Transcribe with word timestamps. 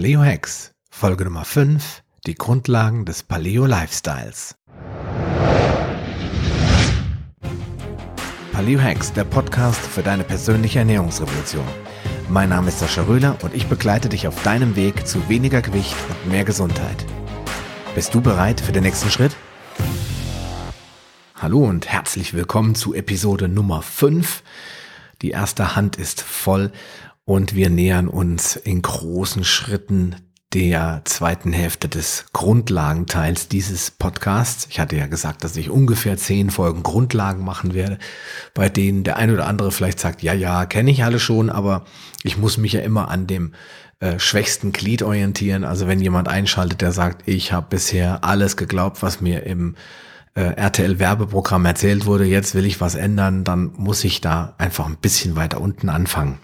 Paleo 0.00 0.24
Hacks, 0.24 0.72
Folge 0.90 1.24
Nummer 1.24 1.44
5, 1.44 2.02
die 2.26 2.34
Grundlagen 2.34 3.04
des 3.04 3.22
Paleo 3.22 3.66
Lifestyles. 3.66 4.56
Paleo 8.50 8.80
Hacks, 8.80 9.12
der 9.12 9.24
Podcast 9.24 9.78
für 9.78 10.02
deine 10.02 10.24
persönliche 10.24 10.78
Ernährungsrevolution. 10.78 11.66
Mein 12.30 12.48
Name 12.48 12.68
ist 12.68 12.78
Sascha 12.78 13.02
Röhler 13.02 13.36
und 13.42 13.54
ich 13.54 13.66
begleite 13.66 14.08
dich 14.08 14.26
auf 14.26 14.42
deinem 14.42 14.74
Weg 14.74 15.06
zu 15.06 15.28
weniger 15.28 15.60
Gewicht 15.60 15.94
und 16.08 16.30
mehr 16.32 16.44
Gesundheit. 16.44 17.04
Bist 17.94 18.14
du 18.14 18.22
bereit 18.22 18.62
für 18.62 18.72
den 18.72 18.84
nächsten 18.84 19.10
Schritt? 19.10 19.36
Hallo 21.34 21.58
und 21.58 21.88
herzlich 21.88 22.32
willkommen 22.32 22.74
zu 22.74 22.94
Episode 22.94 23.48
Nummer 23.48 23.82
5. 23.82 24.42
Die 25.20 25.32
erste 25.32 25.76
Hand 25.76 25.96
ist 25.96 26.22
voll 26.22 26.72
und 27.30 27.54
wir 27.54 27.70
nähern 27.70 28.08
uns 28.08 28.56
in 28.56 28.82
großen 28.82 29.44
Schritten 29.44 30.16
der 30.52 31.02
zweiten 31.04 31.52
Hälfte 31.52 31.88
des 31.88 32.24
Grundlagenteils 32.32 33.46
dieses 33.46 33.92
Podcasts. 33.92 34.66
Ich 34.68 34.80
hatte 34.80 34.96
ja 34.96 35.06
gesagt, 35.06 35.44
dass 35.44 35.56
ich 35.56 35.70
ungefähr 35.70 36.16
zehn 36.16 36.50
Folgen 36.50 36.82
Grundlagen 36.82 37.44
machen 37.44 37.72
werde, 37.72 37.98
bei 38.52 38.68
denen 38.68 39.04
der 39.04 39.16
ein 39.16 39.30
oder 39.30 39.46
andere 39.46 39.70
vielleicht 39.70 40.00
sagt, 40.00 40.24
ja, 40.24 40.32
ja, 40.32 40.66
kenne 40.66 40.90
ich 40.90 41.04
alle 41.04 41.20
schon, 41.20 41.50
aber 41.50 41.84
ich 42.24 42.36
muss 42.36 42.56
mich 42.56 42.72
ja 42.72 42.80
immer 42.80 43.08
an 43.08 43.28
dem 43.28 43.54
äh, 44.00 44.18
schwächsten 44.18 44.72
Glied 44.72 45.04
orientieren. 45.04 45.62
Also 45.62 45.86
wenn 45.86 46.00
jemand 46.00 46.26
einschaltet, 46.26 46.80
der 46.80 46.90
sagt, 46.90 47.28
ich 47.28 47.52
habe 47.52 47.68
bisher 47.70 48.24
alles 48.24 48.56
geglaubt, 48.56 49.04
was 49.04 49.20
mir 49.20 49.44
im 49.44 49.76
äh, 50.34 50.40
RTL-Werbeprogramm 50.40 51.64
erzählt 51.64 52.06
wurde, 52.06 52.24
jetzt 52.24 52.56
will 52.56 52.66
ich 52.66 52.80
was 52.80 52.96
ändern, 52.96 53.44
dann 53.44 53.70
muss 53.76 54.02
ich 54.02 54.20
da 54.20 54.56
einfach 54.58 54.88
ein 54.88 54.96
bisschen 54.96 55.36
weiter 55.36 55.60
unten 55.60 55.90
anfangen. 55.90 56.40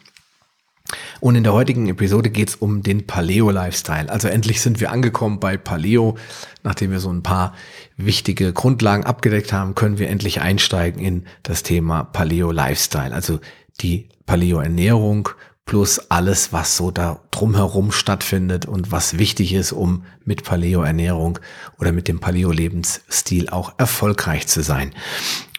Und 1.20 1.34
in 1.34 1.44
der 1.44 1.52
heutigen 1.52 1.88
Episode 1.88 2.30
geht 2.30 2.50
es 2.50 2.56
um 2.56 2.82
den 2.82 3.06
Paleo-Lifestyle. 3.06 4.10
Also 4.10 4.28
endlich 4.28 4.60
sind 4.60 4.80
wir 4.80 4.90
angekommen 4.90 5.40
bei 5.40 5.56
Paleo. 5.56 6.16
Nachdem 6.62 6.90
wir 6.90 7.00
so 7.00 7.10
ein 7.10 7.22
paar 7.22 7.54
wichtige 7.96 8.52
Grundlagen 8.52 9.04
abgedeckt 9.04 9.52
haben, 9.52 9.74
können 9.74 9.98
wir 9.98 10.08
endlich 10.08 10.40
einsteigen 10.40 11.00
in 11.00 11.24
das 11.42 11.62
Thema 11.62 12.04
Paleo-Lifestyle. 12.04 13.14
Also 13.14 13.40
die 13.80 14.08
Paleo-Ernährung 14.26 15.28
plus 15.64 15.98
alles, 16.10 16.52
was 16.52 16.76
so 16.76 16.92
da 16.92 17.20
drumherum 17.32 17.90
stattfindet 17.90 18.66
und 18.66 18.92
was 18.92 19.18
wichtig 19.18 19.52
ist, 19.52 19.72
um 19.72 20.04
mit 20.24 20.44
Paleo-Ernährung 20.44 21.40
oder 21.78 21.90
mit 21.90 22.06
dem 22.06 22.20
Paleo-Lebensstil 22.20 23.48
auch 23.48 23.74
erfolgreich 23.76 24.46
zu 24.46 24.62
sein. 24.62 24.94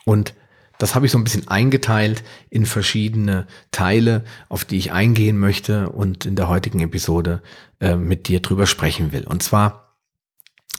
Und 0.06 0.34
das 0.78 0.96
habe 0.96 1.06
ich 1.06 1.12
so 1.12 1.18
ein 1.18 1.24
bisschen 1.24 1.48
eingeteilt 1.48 2.24
in 2.50 2.66
verschiedene 2.66 3.48
Teile, 3.72 4.24
auf 4.50 4.66
die 4.66 4.78
ich 4.78 4.92
eingehen 4.92 5.38
möchte 5.38 5.90
und 5.90 6.26
in 6.26 6.36
der 6.36 6.48
heutigen 6.48 6.80
Episode 6.80 7.42
äh, 7.80 7.96
mit 7.96 8.28
dir 8.28 8.42
drüber 8.42 8.68
sprechen 8.68 9.12
will. 9.12 9.26
Und 9.26 9.44
zwar, 9.44 9.96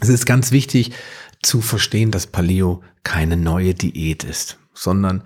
es 0.00 0.08
ist 0.08 0.26
ganz 0.26 0.52
wichtig 0.52 0.92
zu 1.42 1.60
verstehen, 1.60 2.10
dass 2.10 2.26
Paleo 2.26 2.82
keine 3.02 3.36
neue 3.36 3.74
Diät 3.74 4.24
ist, 4.24 4.58
sondern 4.74 5.22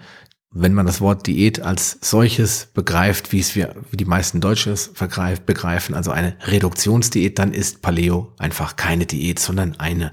wenn 0.55 0.75
man 0.75 0.85
das 0.85 1.01
Wort 1.01 1.27
Diät 1.27 1.61
als 1.61 1.99
solches 2.03 2.67
begreift, 2.67 3.33
wie 3.33 3.41
es 3.41 3.57
wir, 3.57 3.75
wie 3.91 3.97
die 3.97 4.05
meisten 4.05 4.41
Deutschen 4.43 4.73
es 4.73 4.93
begreifen, 4.93 5.95
also 5.95 6.11
eine 6.11 6.37
Reduktionsdiät, 6.43 7.39
dann 7.39 7.55
ist 7.55 7.81
Paleo 7.81 8.35
einfach 8.39 8.77
keine 8.77 9.07
Diät, 9.07 9.39
sondern 9.39 9.81
eine 9.81 10.13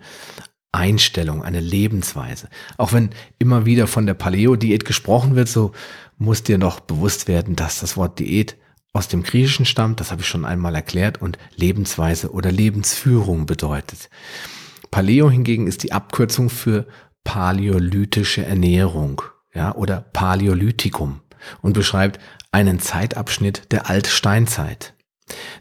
Einstellung, 0.72 1.44
eine 1.44 1.60
Lebensweise. 1.60 2.48
Auch 2.78 2.94
wenn 2.94 3.10
immer 3.40 3.66
wieder 3.66 3.88
von 3.88 4.06
der 4.06 4.14
Paleo-Diät 4.14 4.86
gesprochen 4.86 5.36
wird, 5.36 5.48
so 5.48 5.72
muss 6.18 6.44
dir 6.44 6.58
noch 6.58 6.80
bewusst 6.80 7.28
werden, 7.28 7.56
dass 7.56 7.80
das 7.80 7.98
Wort 7.98 8.20
Diät 8.20 8.56
aus 8.94 9.08
dem 9.08 9.24
Griechischen 9.24 9.66
stammt, 9.66 10.00
das 10.00 10.12
habe 10.12 10.22
ich 10.22 10.28
schon 10.28 10.46
einmal 10.46 10.76
erklärt, 10.76 11.22
und 11.22 11.38
Lebensweise 11.56 12.32
oder 12.32 12.52
Lebensführung 12.52 13.46
bedeutet. 13.46 14.10
Paleo 14.92 15.30
hingegen 15.30 15.68
ist 15.68 15.84
die 15.84 15.92
Abkürzung 15.92 16.50
für 16.50 16.88
paläolytische 17.24 18.46
Ernährung, 18.46 19.22
ja, 19.54 19.76
oder 19.76 20.02
Paläolithikum 20.02 21.22
und 21.62 21.74
beschreibt 21.74 22.20
einen 22.52 22.80
Zeitabschnitt 22.80 23.72
der 23.72 23.90
Altsteinzeit. 23.90 24.94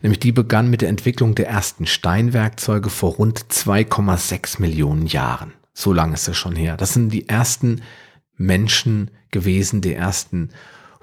Nämlich 0.03 0.21
die 0.21 0.33
begann 0.33 0.71
mit 0.71 0.83
der 0.83 0.89
Entwicklung 0.89 1.35
der 1.35 1.49
ersten 1.49 1.87
Steinwerkzeuge 1.87 2.91
vor 2.91 3.15
rund 3.15 3.41
2,6 3.41 4.61
Millionen 4.61 5.07
Jahren. 5.07 5.53
So 5.75 5.93
lange 5.93 6.15
ist 6.15 6.29
es 6.29 6.37
schon 6.37 6.57
her. 6.57 6.77
Das 6.77 6.95
sind 6.95 7.11
die 7.11 7.29
ersten 7.29 7.83
Menschen 8.37 9.11
gewesen, 9.31 9.81
die 9.81 9.95
ersten 9.95 10.51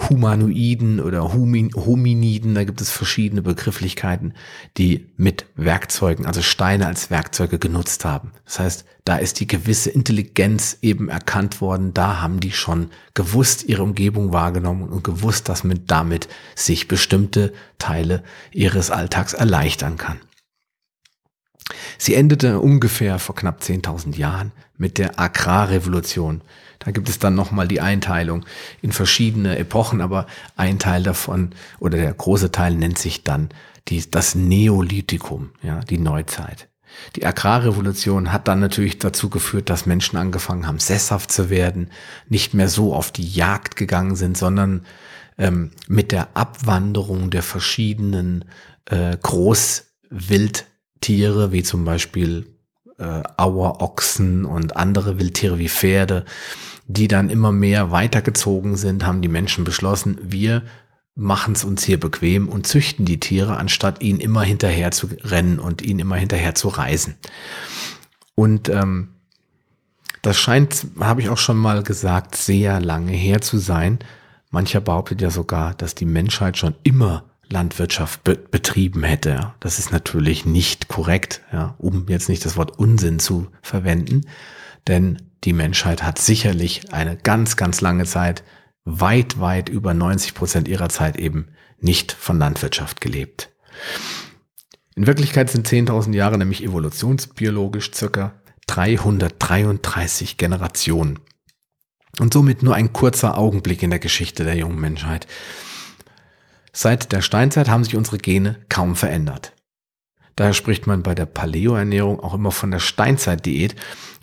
Humanoiden 0.10 1.00
oder 1.00 1.34
Hominiden, 1.34 2.54
da 2.56 2.66
gibt 2.66 2.82
es 2.82 2.92
verschiedene 2.92 3.42
Begrifflichkeiten, 3.42 4.34
die 4.78 5.08
mit 5.16 5.46
Werkzeugen, 5.56 6.26
also 6.26 6.42
Steine 6.42 6.88
als 6.88 7.10
Werkzeuge 7.10 7.60
genutzt 7.60 8.04
haben. 8.04 8.34
Das 8.44 8.60
heißt, 8.60 8.86
da 9.06 9.18
ist 9.18 9.40
die 9.40 9.48
gewisse 9.48 9.92
Intelligenz 9.92 10.80
eben 10.82 11.10
erkannt 11.10 11.62
worden, 11.62 11.94
da 11.94 12.22
haben 12.22 12.40
die 12.40 12.52
schon 12.52 12.90
gewusst 13.14 13.64
ihre 13.64 13.84
Umgebung 13.84 14.34
wahrgenommen 14.34 14.90
und 14.90 15.04
gewusst, 15.04 15.48
dass 15.48 15.64
man 15.64 15.86
damit 15.86 16.28
sich 16.56 16.88
bestimmte 16.88 17.54
Teile 17.78 18.24
ihres 18.52 18.90
Alltags 18.90 19.34
erleichtern 19.34 19.98
kann. 19.98 20.20
Sie 21.98 22.16
endete 22.16 22.60
ungefähr 22.60 23.20
vor 23.20 23.36
knapp 23.36 23.62
10.000 23.62 24.16
Jahren 24.18 24.52
mit 24.78 24.98
der 24.98 25.20
Agrarrevolution. 25.20 26.42
Da 26.80 26.92
gibt 26.92 27.08
es 27.08 27.20
dann 27.20 27.36
nochmal 27.36 27.68
die 27.68 27.82
Einteilung 27.82 28.46
in 28.82 28.92
verschiedene 28.92 29.58
Epochen, 29.58 30.02
aber 30.02 30.26
ein 30.56 30.80
Teil 30.80 31.04
davon 31.04 31.52
oder 31.80 31.98
der 31.98 32.14
große 32.14 32.52
Teil 32.52 32.76
nennt 32.76 32.98
sich 32.98 33.24
dann 33.24 33.50
die, 33.88 34.10
das 34.10 34.36
Neolithikum, 34.36 35.52
ja, 35.62 35.80
die 35.82 36.00
Neuzeit. 36.00 36.70
Die 37.16 37.26
Agrarrevolution 37.26 38.32
hat 38.32 38.48
dann 38.48 38.60
natürlich 38.60 39.00
dazu 39.00 39.30
geführt, 39.30 39.70
dass 39.70 39.86
Menschen 39.86 40.18
angefangen 40.18 40.68
haben, 40.68 40.80
sesshaft 40.80 41.32
zu 41.32 41.50
werden, 41.50 41.90
nicht 42.30 42.54
mehr 42.54 42.70
so 42.70 42.94
auf 42.94 43.12
die 43.12 43.28
Jagd 43.28 43.76
gegangen 43.76 44.16
sind, 44.16 44.38
sondern 44.38 44.86
ähm, 45.38 45.72
mit 45.88 46.12
der 46.12 46.36
Abwanderung 46.36 47.30
der 47.30 47.44
verschiedenen 47.44 48.46
äh, 48.86 49.18
Großwildtiere, 49.22 51.52
wie 51.52 51.64
zum 51.64 51.86
Beispiel 51.86 52.48
äh, 52.98 53.22
Auerochsen 53.38 54.46
und 54.46 54.78
andere 54.78 55.20
Wildtiere 55.20 55.60
wie 55.60 55.70
Pferde, 55.70 56.26
die 56.88 57.08
dann 57.08 57.30
immer 57.30 57.52
mehr 57.52 57.92
weitergezogen 57.92 58.78
sind, 58.78 59.06
haben 59.06 59.22
die 59.22 59.28
Menschen 59.28 59.64
beschlossen, 59.64 60.18
wir 60.22 60.64
machen 61.16 61.54
es 61.54 61.64
uns 61.64 61.84
hier 61.84 62.00
bequem 62.00 62.50
und 62.50 62.68
züchten 62.68 63.06
die 63.06 63.20
Tiere, 63.20 63.58
anstatt 63.58 64.02
ihnen 64.02 64.20
immer 64.20 64.44
hinterher 64.44 64.92
zu 64.92 65.08
rennen 65.24 65.60
und 65.60 65.82
ihnen 65.82 66.00
immer 66.00 66.18
hinterher 66.18 66.56
zu 66.56 66.68
reisen. 66.68 67.16
Und 68.36 68.68
ähm, 68.68 69.10
das 70.22 70.38
scheint, 70.38 70.88
habe 71.00 71.22
ich 71.22 71.30
auch 71.30 71.38
schon 71.38 71.58
mal 71.58 71.84
gesagt, 71.84 72.36
sehr 72.36 72.82
lange 72.82 73.14
her 73.14 73.42
zu 73.42 73.58
sein. 73.58 74.00
Mancher 74.50 74.82
behauptet 74.82 75.22
ja 75.22 75.30
sogar, 75.30 75.74
dass 75.76 75.96
die 75.96 76.06
Menschheit 76.06 76.58
schon 76.58 76.76
immer 76.84 77.24
Landwirtschaft 77.48 78.24
be 78.24 78.36
betrieben 78.36 79.04
hätte. 79.04 79.54
Das 79.60 79.80
ist 79.80 79.92
natürlich 79.92 80.46
nicht 80.46 80.88
korrekt, 80.88 81.42
ja, 81.54 81.76
um 81.78 82.08
jetzt 82.10 82.28
nicht 82.28 82.44
das 82.44 82.58
Wort 82.58 82.78
Unsinn 82.80 83.20
zu 83.20 83.48
verwenden, 83.62 84.22
denn 84.88 85.22
die 85.44 85.54
Menschheit 85.54 86.04
hat 86.04 86.18
sicherlich 86.18 86.92
eine 86.92 87.16
ganz, 87.16 87.56
ganz 87.56 87.82
lange 87.82 88.06
Zeit, 88.06 88.44
weit, 88.86 89.40
weit 89.40 89.68
über 89.68 89.94
90 89.94 90.36
Prozent 90.36 90.68
ihrer 90.68 90.90
Zeit 90.90 91.18
eben 91.18 91.50
nicht 91.80 92.12
von 92.12 92.40
Landwirtschaft 92.40 93.02
gelebt. 93.02 93.52
In 94.96 95.08
Wirklichkeit 95.08 95.50
sind 95.50 95.68
10.000 95.68 96.14
Jahre 96.14 96.38
nämlich 96.38 96.64
evolutionsbiologisch 96.64 97.92
circa 97.94 98.34
333 98.68 100.38
Generationen. 100.38 101.20
Und 102.20 102.34
somit 102.34 102.64
nur 102.64 102.76
ein 102.76 102.94
kurzer 102.94 103.38
Augenblick 103.38 103.84
in 103.84 103.90
der 103.90 104.00
Geschichte 104.00 104.46
der 104.46 104.56
jungen 104.56 104.80
Menschheit. 104.80 105.28
Seit 106.72 107.12
der 107.12 107.22
Steinzeit 107.22 107.68
haben 107.68 107.84
sich 107.84 107.98
unsere 107.98 108.18
Gene 108.18 108.62
kaum 108.70 108.96
verändert. 108.96 109.54
Daher 110.38 110.54
spricht 110.54 110.88
man 110.88 111.04
bei 111.04 111.16
der 111.16 111.26
Paleo-Ernährung 111.26 112.20
auch 112.20 112.34
immer 112.34 112.52
von 112.52 112.72
der 112.72 112.80
Steinzeitdiät 112.80 113.76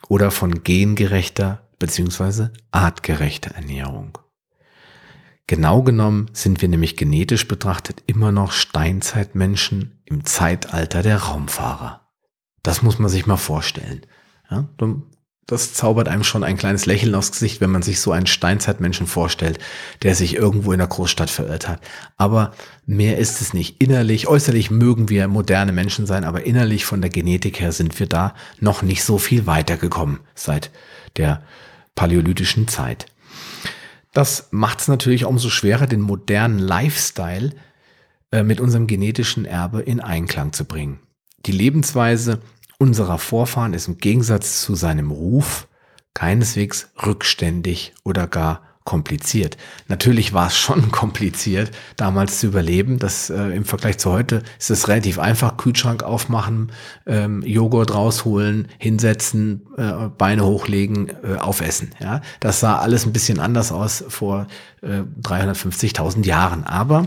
oder 0.08 0.31
von 0.31 0.62
gengerechter 0.62 1.69
bzw. 1.79 2.49
artgerechter 2.70 3.55
Ernährung. 3.55 4.19
Genau 5.47 5.83
genommen 5.83 6.31
sind 6.33 6.62
wir 6.62 6.69
nämlich 6.69 6.97
genetisch 6.97 7.49
betrachtet 7.49 8.03
immer 8.06 8.33
noch 8.33 8.53
Steinzeitmenschen 8.53 10.03
im 10.05 10.25
Zeitalter 10.25 11.03
der 11.03 11.19
Raumfahrer. 11.19 12.09
Das 12.62 12.83
muss 12.83 12.99
man 12.99 13.11
sich 13.11 13.27
mal 13.27 13.37
vorstellen. 13.37 14.03
Ja, 14.50 14.69
das 15.47 15.75
zaubert 15.75 16.09
einem 16.09 16.23
schon 16.23 16.44
ein 16.44 16.56
kleines 16.56 16.87
Lächeln 16.87 17.15
aufs 17.15 17.33
Gesicht, 17.33 17.61
wenn 17.61 17.71
man 17.71 17.83
sich 17.83 18.00
so 18.00 18.12
einen 18.12 18.29
Steinzeitmenschen 18.29 19.09
vorstellt, 19.09 19.59
der 20.03 20.15
sich 20.15 20.37
irgendwo 20.37 20.73
in 20.73 20.79
der 20.79 20.87
Großstadt 20.87 21.31
verirrt 21.31 21.69
hat. 21.69 21.81
Aber 22.17 22.53
mehr 22.87 23.19
ist 23.19 23.41
es 23.41 23.53
nicht. 23.53 23.83
Innerlich, 23.83 24.29
äußerlich 24.29 24.71
mögen 24.71 25.09
wir 25.09 25.27
moderne 25.27 25.73
Menschen 25.73 26.06
sein, 26.06 26.25
aber 26.25 26.47
innerlich 26.47 26.85
von 26.85 27.00
der 27.00 27.11
Genetik 27.11 27.61
her 27.61 27.73
sind 27.73 27.99
wir 27.99 28.06
da 28.06 28.35
noch 28.61 28.83
nicht 28.83 29.03
so 29.03 29.19
viel 29.19 29.47
weitergekommen 29.47 30.21
seit 30.35 30.71
der 31.17 31.43
paläolithischen 31.97 32.69
Zeit. 32.69 33.06
Das 34.12 34.49
macht 34.50 34.81
es 34.81 34.88
natürlich 34.88 35.25
umso 35.25 35.49
schwerer, 35.49 35.87
den 35.87 36.00
modernen 36.00 36.59
Lifestyle 36.59 37.55
äh, 38.31 38.43
mit 38.43 38.61
unserem 38.61 38.87
genetischen 38.87 39.44
Erbe 39.44 39.81
in 39.81 40.00
Einklang 40.00 40.53
zu 40.53 40.64
bringen. 40.64 41.00
Die 41.47 41.53
Lebensweise 41.53 42.41
unserer 42.79 43.19
Vorfahren 43.19 43.75
ist 43.75 43.88
im 43.88 43.99
Gegensatz 43.99 44.62
zu 44.62 44.75
seinem 44.75 45.11
Ruf 45.11 45.69
keineswegs 46.14 46.91
rückständig 47.05 47.94
oder 48.05 48.26
gar 48.26 48.62
kompliziert. 48.84 49.56
Natürlich 49.88 50.32
war 50.32 50.49
es 50.49 50.56
schon 50.56 50.90
kompliziert, 50.93 51.70
damals 51.96 52.40
zu 52.40 52.46
überleben. 52.46 52.99
Das 52.99 53.31
äh, 53.31 53.43
im 53.50 53.64
Vergleich 53.64 53.99
zu 53.99 54.11
heute 54.12 54.43
ist 54.58 54.70
es 54.70 54.88
relativ 54.88 55.19
einfach: 55.19 55.56
Kühlschrank 55.56 56.02
aufmachen, 56.02 56.73
ähm, 57.06 57.43
Joghurt 57.43 57.94
rausholen, 57.94 58.69
hinsetzen, 58.79 59.62
äh, 59.76 60.08
Beine 60.17 60.44
hochlegen, 60.44 61.12
äh, 61.23 61.37
aufessen. 61.37 61.90
Ja, 62.00 62.20
das 62.40 62.61
sah 62.61 62.79
alles 62.79 63.06
ein 63.06 63.12
bisschen 63.12 63.38
anders 63.38 63.73
aus 63.73 64.05
vor 64.08 64.46
äh, 64.82 65.02
350.000 65.23 66.25
Jahren. 66.26 66.64
Aber 66.64 67.06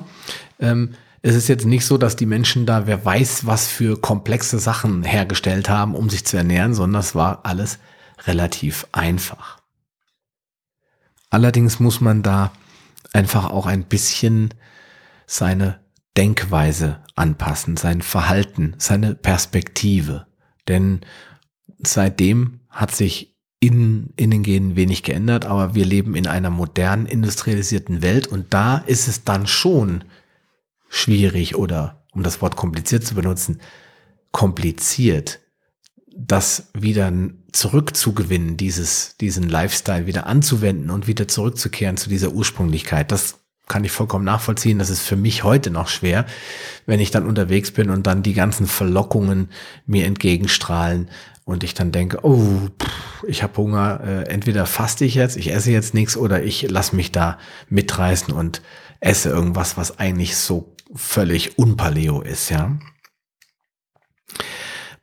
ähm, 0.59 0.91
es 1.21 1.35
ist 1.35 1.47
jetzt 1.47 1.65
nicht 1.65 1.85
so, 1.85 1.97
dass 1.97 2.15
die 2.15 2.27
Menschen 2.27 2.67
da, 2.67 2.85
wer 2.85 3.03
weiß, 3.03 3.47
was 3.47 3.67
für 3.67 3.99
komplexe 3.99 4.59
Sachen 4.59 5.03
hergestellt 5.03 5.69
haben, 5.69 5.95
um 5.95 6.07
sich 6.09 6.23
zu 6.23 6.37
ernähren, 6.37 6.75
sondern 6.75 6.99
es 6.99 7.15
war 7.15 7.39
alles 7.43 7.79
relativ 8.27 8.85
einfach. 8.91 9.57
Allerdings 11.35 11.81
muss 11.81 11.99
man 11.99 12.23
da 12.23 12.53
einfach 13.11 13.49
auch 13.49 13.65
ein 13.65 13.83
bisschen 13.83 14.53
seine 15.27 15.81
Denkweise 16.15 17.03
anpassen, 17.15 17.75
sein 17.75 18.01
Verhalten, 18.01 18.73
seine 18.77 19.15
Perspektive. 19.15 20.27
Denn 20.69 21.01
seitdem 21.79 22.61
hat 22.69 22.95
sich 22.95 23.35
in, 23.59 24.13
in 24.15 24.31
den 24.31 24.43
Genen 24.43 24.77
wenig 24.77 25.03
geändert, 25.03 25.45
aber 25.45 25.75
wir 25.75 25.83
leben 25.83 26.15
in 26.15 26.25
einer 26.25 26.51
modernen, 26.51 27.05
industrialisierten 27.05 28.01
Welt 28.01 28.27
und 28.27 28.53
da 28.53 28.77
ist 28.77 29.09
es 29.09 29.25
dann 29.25 29.45
schon 29.45 30.05
schwierig 30.87 31.57
oder, 31.57 32.05
um 32.13 32.23
das 32.23 32.41
Wort 32.41 32.55
kompliziert 32.55 33.05
zu 33.05 33.13
benutzen, 33.13 33.59
kompliziert, 34.31 35.41
das 36.15 36.69
wieder 36.73 37.11
zurückzugewinnen, 37.55 38.57
dieses, 38.57 39.15
diesen 39.17 39.47
Lifestyle 39.47 40.05
wieder 40.05 40.27
anzuwenden 40.27 40.89
und 40.89 41.07
wieder 41.07 41.27
zurückzukehren 41.27 41.97
zu 41.97 42.09
dieser 42.09 42.31
Ursprünglichkeit. 42.31 43.11
Das 43.11 43.39
kann 43.67 43.83
ich 43.83 43.91
vollkommen 43.91 44.25
nachvollziehen. 44.25 44.77
Das 44.77 44.89
ist 44.89 45.01
für 45.01 45.15
mich 45.15 45.43
heute 45.43 45.71
noch 45.71 45.87
schwer, 45.87 46.25
wenn 46.85 46.99
ich 46.99 47.11
dann 47.11 47.25
unterwegs 47.25 47.71
bin 47.71 47.89
und 47.89 48.05
dann 48.07 48.23
die 48.23 48.33
ganzen 48.33 48.67
Verlockungen 48.67 49.49
mir 49.85 50.05
entgegenstrahlen 50.05 51.09
und 51.45 51.63
ich 51.63 51.73
dann 51.73 51.91
denke, 51.91 52.19
oh, 52.23 52.67
ich 53.25 53.41
habe 53.41 53.57
Hunger, 53.57 54.01
äh, 54.03 54.23
entweder 54.23 54.65
faste 54.65 55.05
ich 55.05 55.15
jetzt, 55.15 55.37
ich 55.37 55.53
esse 55.53 55.71
jetzt 55.71 55.93
nichts 55.93 56.17
oder 56.17 56.43
ich 56.43 56.69
lasse 56.69 56.95
mich 56.95 57.11
da 57.11 57.39
mitreißen 57.69 58.33
und 58.33 58.61
esse 58.99 59.29
irgendwas, 59.29 59.77
was 59.77 59.97
eigentlich 59.97 60.35
so 60.35 60.75
völlig 60.93 61.57
unpaleo 61.57 62.21
ist, 62.21 62.49
ja. 62.49 62.77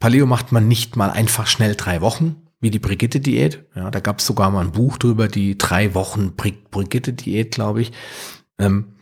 Paleo 0.03 0.27
macht 0.27 0.51
man 0.51 0.67
nicht 0.67 0.97
mal 0.97 1.11
einfach 1.13 1.47
schnell 1.47 1.77
drei 1.77 2.01
Wochen, 2.01 2.49
wie 2.59 2.73
die 2.73 2.81
Brigitte-Diät. 2.81 3.67
Ja, 3.77 3.89
da 3.89 4.01
gab 4.01 4.19
es 4.19 4.27
sogar 4.27 4.51
mal 4.51 4.65
ein 4.65 4.73
Buch 4.73 4.99
drüber, 4.99 5.29
die 5.29 5.57
drei 5.57 5.95
Wochen 5.95 6.35
Brigitte-Diät, 6.35 7.53
glaube 7.53 7.83
ich. 7.83 7.93
Ähm, 8.59 8.97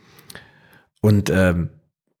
und 1.01 1.31
ähm, 1.31 1.71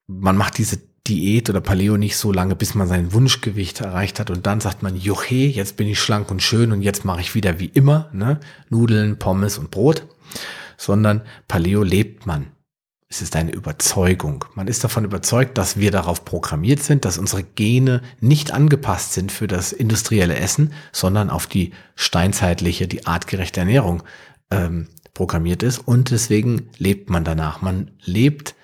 man 0.07 0.35
macht 0.35 0.57
diese 0.57 0.79
Diät 1.05 1.47
oder 1.51 1.61
Paleo 1.61 1.95
nicht 1.95 2.17
so 2.17 2.31
lange, 2.31 2.55
bis 2.55 2.73
man 2.73 2.87
sein 2.87 3.13
Wunschgewicht 3.13 3.81
erreicht 3.81 4.19
hat 4.19 4.31
und 4.31 4.47
dann 4.47 4.61
sagt 4.61 4.81
man, 4.81 4.95
juche, 4.95 5.35
jetzt 5.35 5.77
bin 5.77 5.87
ich 5.87 5.99
schlank 5.99 6.31
und 6.31 6.41
schön 6.41 6.71
und 6.71 6.81
jetzt 6.81 7.05
mache 7.05 7.21
ich 7.21 7.35
wieder 7.35 7.59
wie 7.59 7.69
immer, 7.71 8.09
ne? 8.13 8.39
Nudeln, 8.69 9.19
Pommes 9.19 9.59
und 9.59 9.69
Brot, 9.69 10.07
sondern 10.75 11.21
Paleo 11.47 11.83
lebt 11.83 12.25
man. 12.25 12.47
Es 13.11 13.21
ist 13.21 13.35
eine 13.35 13.51
Überzeugung. 13.51 14.45
Man 14.55 14.69
ist 14.69 14.85
davon 14.85 15.03
überzeugt, 15.03 15.57
dass 15.57 15.75
wir 15.75 15.91
darauf 15.91 16.23
programmiert 16.23 16.81
sind, 16.81 17.03
dass 17.03 17.17
unsere 17.17 17.43
Gene 17.43 18.01
nicht 18.21 18.53
angepasst 18.53 19.11
sind 19.11 19.33
für 19.33 19.47
das 19.47 19.73
industrielle 19.73 20.37
Essen, 20.37 20.71
sondern 20.93 21.29
auf 21.29 21.45
die 21.45 21.73
steinzeitliche, 21.95 22.87
die 22.87 23.05
artgerechte 23.05 23.59
Ernährung 23.59 24.03
ähm, 24.49 24.87
programmiert 25.13 25.61
ist. 25.61 25.79
Und 25.79 26.11
deswegen 26.11 26.69
lebt 26.77 27.09
man 27.09 27.25
danach. 27.25 27.61
Man 27.61 27.91
lebt 28.01 28.55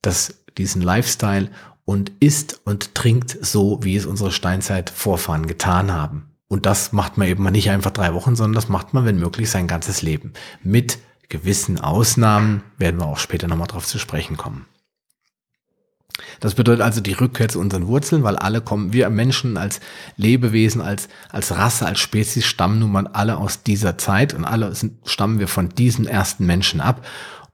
das, 0.00 0.44
diesen 0.56 0.80
Lifestyle 0.80 1.50
und 1.84 2.12
isst 2.20 2.60
und 2.64 2.94
trinkt 2.94 3.36
so, 3.44 3.80
wie 3.82 3.96
es 3.96 4.06
unsere 4.06 4.30
Steinzeit-Vorfahren 4.30 5.48
getan 5.48 5.90
haben. 5.90 6.30
Und 6.46 6.66
das 6.66 6.92
macht 6.92 7.18
man 7.18 7.26
eben 7.26 7.42
nicht 7.50 7.70
einfach 7.70 7.90
drei 7.90 8.14
Wochen, 8.14 8.36
sondern 8.36 8.54
das 8.54 8.68
macht 8.68 8.94
man, 8.94 9.04
wenn 9.06 9.18
möglich, 9.18 9.50
sein 9.50 9.66
ganzes 9.66 10.02
Leben. 10.02 10.34
Mit 10.62 10.98
gewissen 11.32 11.80
Ausnahmen 11.80 12.62
werden 12.76 13.00
wir 13.00 13.06
auch 13.06 13.18
später 13.18 13.48
nochmal 13.48 13.66
drauf 13.66 13.86
zu 13.86 13.98
sprechen 13.98 14.36
kommen. 14.36 14.66
Das 16.40 16.54
bedeutet 16.54 16.82
also 16.82 17.00
die 17.00 17.14
Rückkehr 17.14 17.48
zu 17.48 17.58
unseren 17.58 17.86
Wurzeln, 17.86 18.22
weil 18.22 18.36
alle 18.36 18.60
kommen, 18.60 18.92
wir 18.92 19.08
Menschen 19.08 19.56
als 19.56 19.80
Lebewesen, 20.18 20.82
als, 20.82 21.08
als 21.30 21.56
Rasse, 21.56 21.86
als 21.86 22.00
Spezies 22.00 22.44
stammen 22.44 22.80
nun 22.80 22.92
mal 22.92 23.06
alle 23.06 23.38
aus 23.38 23.62
dieser 23.62 23.96
Zeit 23.96 24.34
und 24.34 24.44
alle 24.44 24.74
sind, 24.74 25.08
stammen 25.08 25.38
wir 25.38 25.48
von 25.48 25.70
diesen 25.70 26.06
ersten 26.06 26.44
Menschen 26.44 26.82
ab. 26.82 27.06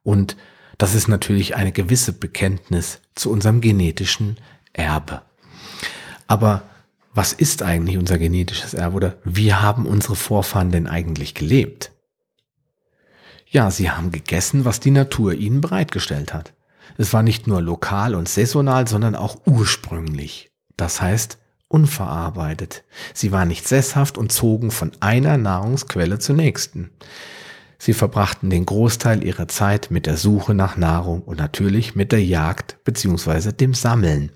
Und 0.02 0.36
das 0.76 0.96
ist 0.96 1.06
natürlich 1.06 1.54
eine 1.54 1.70
gewisse 1.70 2.12
Bekenntnis 2.12 3.00
zu 3.14 3.30
unserem 3.30 3.60
genetischen 3.60 4.38
Erbe. 4.72 5.22
Aber 6.26 6.62
was 7.14 7.32
ist 7.32 7.62
eigentlich 7.62 7.96
unser 7.96 8.18
genetisches 8.18 8.74
Erbe 8.74 8.96
oder 8.96 9.16
wie 9.22 9.54
haben 9.54 9.86
unsere 9.86 10.16
Vorfahren 10.16 10.72
denn 10.72 10.88
eigentlich 10.88 11.34
gelebt? 11.34 11.92
Ja, 13.50 13.70
sie 13.70 13.90
haben 13.90 14.12
gegessen, 14.12 14.64
was 14.64 14.80
die 14.80 14.90
Natur 14.90 15.32
ihnen 15.32 15.60
bereitgestellt 15.60 16.34
hat. 16.34 16.52
Es 16.98 17.12
war 17.12 17.22
nicht 17.22 17.46
nur 17.46 17.62
lokal 17.62 18.14
und 18.14 18.28
saisonal, 18.28 18.86
sondern 18.86 19.14
auch 19.14 19.38
ursprünglich. 19.46 20.50
Das 20.76 21.00
heißt, 21.00 21.38
unverarbeitet. 21.68 22.84
Sie 23.14 23.32
waren 23.32 23.48
nicht 23.48 23.66
sesshaft 23.66 24.18
und 24.18 24.32
zogen 24.32 24.70
von 24.70 24.92
einer 25.00 25.38
Nahrungsquelle 25.38 26.18
zur 26.18 26.36
nächsten. 26.36 26.90
Sie 27.80 27.94
verbrachten 27.94 28.50
den 28.50 28.66
Großteil 28.66 29.22
ihrer 29.22 29.46
Zeit 29.46 29.92
mit 29.92 30.06
der 30.06 30.16
Suche 30.16 30.52
nach 30.52 30.76
Nahrung 30.76 31.22
und 31.22 31.38
natürlich 31.38 31.94
mit 31.94 32.10
der 32.10 32.24
Jagd 32.24 32.76
beziehungsweise 32.82 33.52
dem 33.52 33.72
Sammeln. 33.72 34.32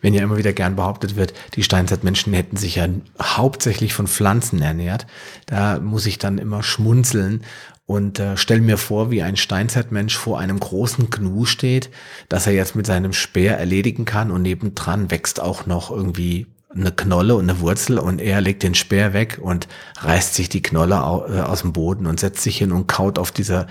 Wenn 0.00 0.12
ja 0.12 0.24
immer 0.24 0.38
wieder 0.38 0.52
gern 0.52 0.74
behauptet 0.74 1.14
wird, 1.14 1.32
die 1.54 1.62
Steinzeitmenschen 1.62 2.32
hätten 2.32 2.56
sich 2.56 2.76
ja 2.76 2.88
hauptsächlich 3.22 3.94
von 3.94 4.08
Pflanzen 4.08 4.60
ernährt, 4.60 5.06
da 5.46 5.78
muss 5.78 6.04
ich 6.06 6.18
dann 6.18 6.38
immer 6.38 6.64
schmunzeln 6.64 7.44
und 7.90 8.20
äh, 8.20 8.36
stell 8.36 8.60
mir 8.60 8.78
vor, 8.78 9.10
wie 9.10 9.20
ein 9.20 9.34
Steinzeitmensch 9.34 10.16
vor 10.16 10.38
einem 10.38 10.60
großen 10.60 11.10
Gnu 11.10 11.44
steht, 11.44 11.90
das 12.28 12.46
er 12.46 12.52
jetzt 12.52 12.76
mit 12.76 12.86
seinem 12.86 13.12
Speer 13.12 13.58
erledigen 13.58 14.04
kann 14.04 14.30
und 14.30 14.42
nebendran 14.42 15.10
wächst 15.10 15.40
auch 15.40 15.66
noch 15.66 15.90
irgendwie 15.90 16.46
eine 16.72 16.92
Knolle 16.92 17.34
und 17.34 17.50
eine 17.50 17.58
Wurzel 17.58 17.98
und 17.98 18.20
er 18.20 18.40
legt 18.40 18.62
den 18.62 18.76
Speer 18.76 19.12
weg 19.12 19.40
und 19.42 19.66
reißt 19.98 20.36
sich 20.36 20.48
die 20.48 20.62
Knolle 20.62 20.94
äh, 20.94 21.40
aus 21.40 21.62
dem 21.62 21.72
Boden 21.72 22.06
und 22.06 22.20
setzt 22.20 22.42
sich 22.42 22.58
hin 22.58 22.70
und 22.70 22.86
kaut 22.86 23.18
auf 23.18 23.32
dieser 23.32 23.66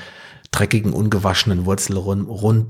dreckigen, 0.51 0.91
ungewaschenen 0.91 1.65
Wurzel 1.65 1.95
rum, 1.95 2.27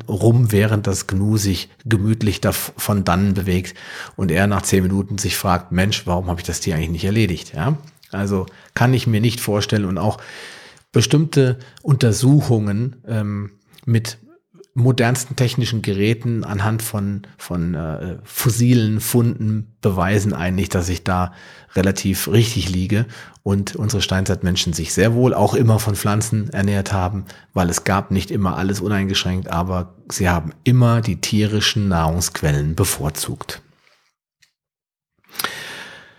rum, 0.07 0.51
während 0.51 0.85
das 0.85 1.07
Gnu 1.07 1.37
sich 1.37 1.69
gemütlich 1.83 2.41
davon 2.41 3.05
dann 3.05 3.33
bewegt 3.33 3.73
und 4.15 4.29
er 4.29 4.45
nach 4.45 4.61
zehn 4.61 4.83
Minuten 4.83 5.17
sich 5.17 5.35
fragt, 5.35 5.71
Mensch, 5.71 6.05
warum 6.05 6.27
habe 6.27 6.41
ich 6.41 6.45
das 6.45 6.59
Tier 6.59 6.75
eigentlich 6.75 6.89
nicht 6.89 7.05
erledigt? 7.05 7.53
Ja, 7.55 7.75
also 8.11 8.45
kann 8.75 8.93
ich 8.93 9.07
mir 9.07 9.19
nicht 9.19 9.39
vorstellen 9.39 9.85
und 9.85 9.97
auch 9.97 10.19
bestimmte 10.91 11.59
Untersuchungen 11.81 13.03
ähm, 13.07 13.51
mit 13.85 14.17
modernsten 14.73 15.35
technischen 15.35 15.81
Geräten 15.81 16.43
anhand 16.43 16.81
von, 16.81 17.23
von 17.37 17.73
äh, 17.73 18.17
fossilen 18.23 18.99
Funden 18.99 19.75
beweisen 19.81 20.33
eigentlich, 20.33 20.69
dass 20.69 20.89
ich 20.89 21.03
da 21.03 21.33
relativ 21.75 22.27
richtig 22.27 22.69
liege 22.69 23.05
und 23.43 23.75
unsere 23.75 24.01
Steinzeitmenschen 24.01 24.73
sich 24.73 24.93
sehr 24.93 25.13
wohl 25.13 25.33
auch 25.33 25.53
immer 25.53 25.79
von 25.79 25.95
Pflanzen 25.95 26.49
ernährt 26.49 26.93
haben, 26.93 27.25
weil 27.53 27.69
es 27.69 27.83
gab 27.83 28.11
nicht 28.11 28.31
immer 28.31 28.57
alles 28.57 28.79
uneingeschränkt, 28.79 29.49
aber 29.49 29.95
sie 30.09 30.29
haben 30.29 30.53
immer 30.63 31.01
die 31.01 31.19
tierischen 31.19 31.87
Nahrungsquellen 31.87 32.75
bevorzugt. 32.75 33.61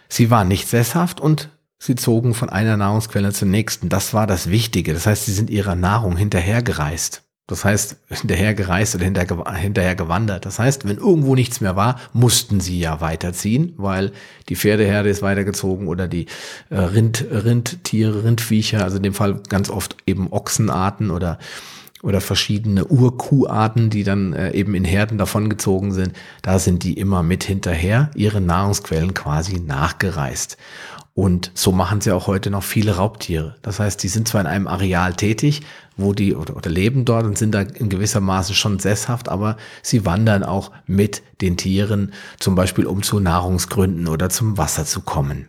Sie 0.09 0.31
waren 0.31 0.49
nicht 0.49 0.69
sesshaft 0.69 1.21
und 1.21 1.51
Sie 1.83 1.95
zogen 1.95 2.35
von 2.35 2.51
einer 2.51 2.77
Nahrungsquelle 2.77 3.33
zur 3.33 3.49
nächsten. 3.49 3.89
Das 3.89 4.13
war 4.13 4.27
das 4.27 4.51
Wichtige. 4.51 4.93
Das 4.93 5.07
heißt, 5.07 5.25
sie 5.25 5.33
sind 5.33 5.49
ihrer 5.49 5.75
Nahrung 5.75 6.15
hinterhergereist. 6.15 7.23
Das 7.47 7.65
heißt, 7.65 7.97
hinterhergereist 8.11 8.95
oder 8.95 9.05
hinter, 9.05 9.55
hinterher 9.55 9.95
gewandert. 9.95 10.45
Das 10.45 10.59
heißt, 10.59 10.87
wenn 10.87 10.99
irgendwo 10.99 11.35
nichts 11.35 11.63
mehr 11.63 11.77
war, 11.77 11.99
mussten 12.13 12.61
sie 12.61 12.79
ja 12.79 13.01
weiterziehen, 13.01 13.73
weil 13.79 14.13
die 14.51 14.57
Pferdeherde 14.57 15.09
ist 15.09 15.23
weitergezogen 15.23 15.89
oder 15.89 16.07
die 16.07 16.27
äh, 16.69 16.77
Rind, 16.77 17.25
Rindtiere, 17.31 18.25
Rindviecher, 18.25 18.85
also 18.85 18.99
in 18.99 19.03
dem 19.03 19.15
Fall 19.15 19.41
ganz 19.49 19.71
oft 19.71 19.97
eben 20.07 20.31
Ochsenarten 20.31 21.11
oder 21.11 21.39
oder 22.03 22.23
verschiedene 22.23 22.87
Urkuharten, 22.87 23.91
die 23.91 24.05
dann 24.05 24.33
äh, 24.33 24.53
eben 24.53 24.75
in 24.75 24.87
Herden 24.87 25.19
davongezogen 25.19 25.93
sind, 25.93 26.15
da 26.41 26.59
sind 26.59 26.83
die 26.83 26.95
immer 26.95 27.23
mit 27.23 27.45
hinterher 27.45 28.11
ihre 28.15 28.41
Nahrungsquellen 28.41 29.13
quasi 29.13 29.61
nachgereist. 29.61 30.57
Und 31.15 31.51
so 31.55 31.73
machen 31.73 32.01
sie 32.01 32.13
auch 32.13 32.27
heute 32.27 32.51
noch 32.51 32.63
viele 32.63 32.97
Raubtiere. 32.97 33.57
Das 33.63 33.81
heißt, 33.81 34.03
die 34.03 34.09
sind 34.09 34.29
zwar 34.29 34.41
in 34.41 34.47
einem 34.47 34.69
Areal 34.69 35.15
tätig, 35.15 35.63
wo 35.97 36.13
die 36.13 36.35
oder, 36.35 36.57
oder 36.57 36.71
leben 36.71 37.05
dort 37.05 37.27
und 37.27 37.37
sind 37.37 37.53
da 37.53 37.63
in 37.63 37.89
gewisser 37.89 38.21
Maße 38.21 38.55
schon 38.55 38.79
sesshaft, 38.79 39.29
aber 39.29 39.57
sie 39.83 40.07
wandern 40.07 40.45
auch 40.45 40.71
mit 40.87 41.23
den 41.41 41.57
Tieren, 41.57 42.13
zum 42.39 42.55
Beispiel 42.55 42.87
um 42.87 43.03
zu 43.03 43.19
Nahrungsgründen 43.21 44.07
oder 44.09 44.31
zum 44.31 44.57
Wasser 44.57 44.85
zu 44.85 45.01
kommen. 45.01 45.49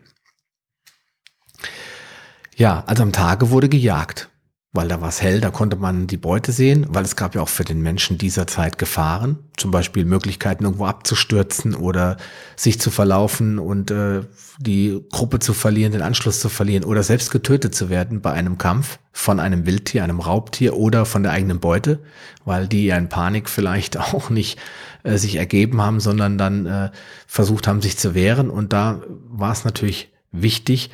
Ja, 2.55 2.83
also 2.87 3.03
am 3.03 3.13
Tage 3.13 3.49
wurde 3.49 3.69
gejagt 3.69 4.29
weil 4.73 4.87
da 4.87 5.01
war 5.01 5.09
es 5.09 5.21
hell, 5.21 5.41
da 5.41 5.49
konnte 5.49 5.75
man 5.75 6.07
die 6.07 6.17
Beute 6.17 6.53
sehen, 6.53 6.85
weil 6.89 7.03
es 7.03 7.17
gab 7.17 7.35
ja 7.35 7.41
auch 7.41 7.49
für 7.49 7.65
den 7.65 7.81
Menschen 7.81 8.17
dieser 8.17 8.47
Zeit 8.47 8.77
Gefahren, 8.77 9.39
zum 9.57 9.69
Beispiel 9.69 10.05
Möglichkeiten 10.05 10.63
irgendwo 10.63 10.85
abzustürzen 10.85 11.75
oder 11.75 12.15
sich 12.55 12.79
zu 12.79 12.89
verlaufen 12.89 13.59
und 13.59 13.91
äh, 13.91 14.21
die 14.59 15.01
Gruppe 15.11 15.39
zu 15.39 15.53
verlieren, 15.53 15.91
den 15.91 16.01
Anschluss 16.01 16.39
zu 16.39 16.47
verlieren 16.47 16.85
oder 16.85 17.03
selbst 17.03 17.31
getötet 17.31 17.75
zu 17.75 17.89
werden 17.89 18.21
bei 18.21 18.31
einem 18.31 18.57
Kampf 18.57 18.99
von 19.11 19.41
einem 19.41 19.65
Wildtier, 19.65 20.05
einem 20.05 20.21
Raubtier 20.21 20.77
oder 20.77 21.05
von 21.05 21.23
der 21.23 21.33
eigenen 21.33 21.59
Beute, 21.59 21.99
weil 22.45 22.69
die 22.69 22.85
ja 22.85 22.97
in 22.97 23.09
Panik 23.09 23.49
vielleicht 23.49 23.97
auch 24.13 24.29
nicht 24.29 24.57
äh, 25.03 25.17
sich 25.17 25.35
ergeben 25.35 25.81
haben, 25.81 25.99
sondern 25.99 26.37
dann 26.37 26.65
äh, 26.65 26.91
versucht 27.27 27.67
haben, 27.67 27.81
sich 27.81 27.97
zu 27.97 28.15
wehren. 28.15 28.49
Und 28.49 28.71
da 28.71 29.01
war 29.27 29.51
es 29.51 29.65
natürlich 29.65 30.11
wichtig, 30.31 30.91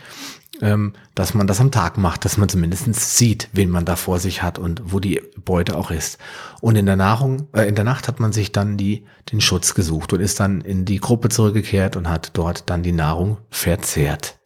ähm, 0.61 0.93
dass 1.15 1.33
man 1.33 1.47
das 1.47 1.59
am 1.59 1.71
Tag 1.71 1.97
macht, 1.97 2.25
dass 2.25 2.37
man 2.37 2.49
zumindest 2.49 2.93
sieht, 2.93 3.49
wen 3.53 3.69
man 3.69 3.85
da 3.85 3.95
vor 3.95 4.19
sich 4.19 4.43
hat 4.43 4.59
und 4.59 4.81
wo 4.85 4.99
die 4.99 5.21
Beute 5.43 5.77
auch 5.77 5.91
ist. 5.91 6.17
Und 6.61 6.75
in 6.75 6.85
der 6.85 6.95
Nahrung, 6.95 7.47
äh, 7.53 7.67
in 7.67 7.75
der 7.75 7.83
Nacht 7.83 8.07
hat 8.07 8.19
man 8.19 8.33
sich 8.33 8.51
dann 8.51 8.77
die, 8.77 9.05
den 9.31 9.41
Schutz 9.41 9.73
gesucht 9.73 10.13
und 10.13 10.19
ist 10.19 10.39
dann 10.39 10.61
in 10.61 10.85
die 10.85 10.99
Gruppe 10.99 11.29
zurückgekehrt 11.29 11.95
und 11.95 12.09
hat 12.09 12.31
dort 12.33 12.69
dann 12.69 12.83
die 12.83 12.91
Nahrung 12.91 13.37
verzehrt. 13.49 14.37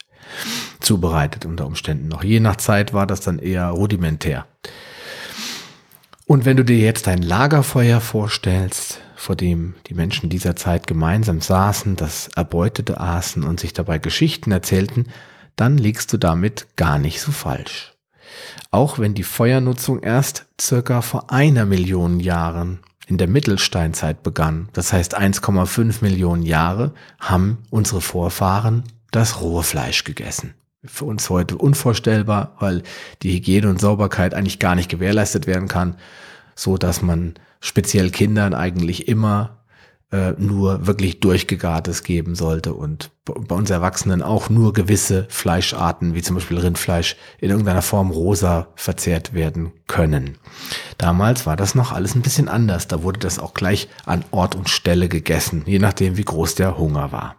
Zubereitet 0.80 1.46
unter 1.46 1.66
Umständen 1.66 2.08
noch. 2.08 2.24
Je 2.24 2.40
nach 2.40 2.56
Zeit 2.56 2.94
war 2.94 3.06
das 3.08 3.22
dann 3.22 3.40
eher 3.40 3.68
rudimentär. 3.68 4.46
Und 6.26 6.46
wenn 6.46 6.58
du 6.58 6.64
dir 6.64 6.78
jetzt 6.78 7.08
ein 7.08 7.22
Lagerfeuer 7.22 8.00
vorstellst, 8.00 9.02
vor 9.16 9.36
dem 9.36 9.76
die 9.88 9.94
Menschen 9.94 10.30
dieser 10.30 10.56
Zeit 10.56 10.88
gemeinsam 10.88 11.42
saßen, 11.42 11.96
das 11.96 12.30
Erbeutete 12.36 13.00
aßen 13.00 13.44
und 13.44 13.60
sich 13.60 13.74
dabei 13.74 14.00
Geschichten 14.00 14.52
erzählten, 14.52 15.08
dann 15.56 15.78
liegst 15.78 16.12
du 16.14 16.18
damit 16.18 16.68
gar 16.76 16.98
nicht 16.98 17.22
so 17.22 17.32
falsch. 17.32 17.94
Auch 18.70 19.00
wenn 19.00 19.14
die 19.14 19.24
Feuernutzung 19.24 20.02
erst 20.02 20.46
circa 20.60 21.02
vor 21.02 21.32
einer 21.32 21.66
Million 21.66 22.20
Jahren 22.20 22.80
in 23.08 23.18
der 23.18 23.28
Mittelsteinzeit 23.28 24.24
begann, 24.24 24.70
das 24.74 24.94
heißt 24.94 25.18
1,5 25.20 26.02
Millionen 26.02 26.44
Jahre, 26.44 26.94
haben 27.20 27.60
unsere 27.70 28.02
Vorfahren 28.02 28.84
das 29.12 29.42
rohe 29.42 29.64
Fleisch 29.64 30.04
gegessen. 30.04 30.54
Für 30.84 31.06
uns 31.06 31.30
heute 31.30 31.58
unvorstellbar, 31.58 32.56
weil 32.60 32.82
die 33.22 33.34
Hygiene 33.34 33.70
und 33.70 33.80
Sauberkeit 33.80 34.34
eigentlich 34.34 34.60
gar 34.60 34.76
nicht 34.76 34.90
gewährleistet 34.90 35.46
werden 35.46 35.68
kann, 35.68 35.96
so 36.56 36.78
dass 36.78 37.02
man 37.02 37.36
speziell 37.60 38.10
Kindern 38.10 38.54
eigentlich 38.54 39.08
immer 39.08 39.61
äh, 40.12 40.34
nur 40.38 40.88
wirklich 40.88 41.20
durchgegartes 41.20 42.04
geben 42.04 42.36
sollte 42.36 42.74
und 42.74 43.12
bei 43.24 43.56
uns 43.56 43.70
Erwachsenen 43.70 44.22
auch 44.22 44.50
nur 44.50 44.74
gewisse 44.74 45.26
Fleischarten, 45.30 46.16
wie 46.16 46.22
zum 46.22 46.36
Beispiel 46.36 46.58
Rindfleisch, 46.58 47.16
in 47.40 47.50
irgendeiner 47.50 47.82
Form 47.82 48.12
rosa 48.12 48.68
verzehrt 48.76 49.34
werden 49.34 49.72
können. 49.88 50.38
Damals 50.98 51.46
war 51.46 51.56
das 51.56 51.76
noch 51.76 51.92
alles 51.92 52.16
ein 52.16 52.22
bisschen 52.22 52.50
anders. 52.50 52.88
Da 52.88 53.04
wurde 53.04 53.20
das 53.20 53.40
auch 53.40 53.54
gleich 53.54 53.88
an 54.06 54.26
Ort 54.32 54.56
und 54.56 54.70
Stelle 54.70 55.08
gegessen, 55.08 55.64
je 55.66 55.80
nachdem, 55.80 56.18
wie 56.18 56.26
groß 56.26 56.56
der 56.56 56.78
Hunger 56.78 57.12
war. 57.12 57.38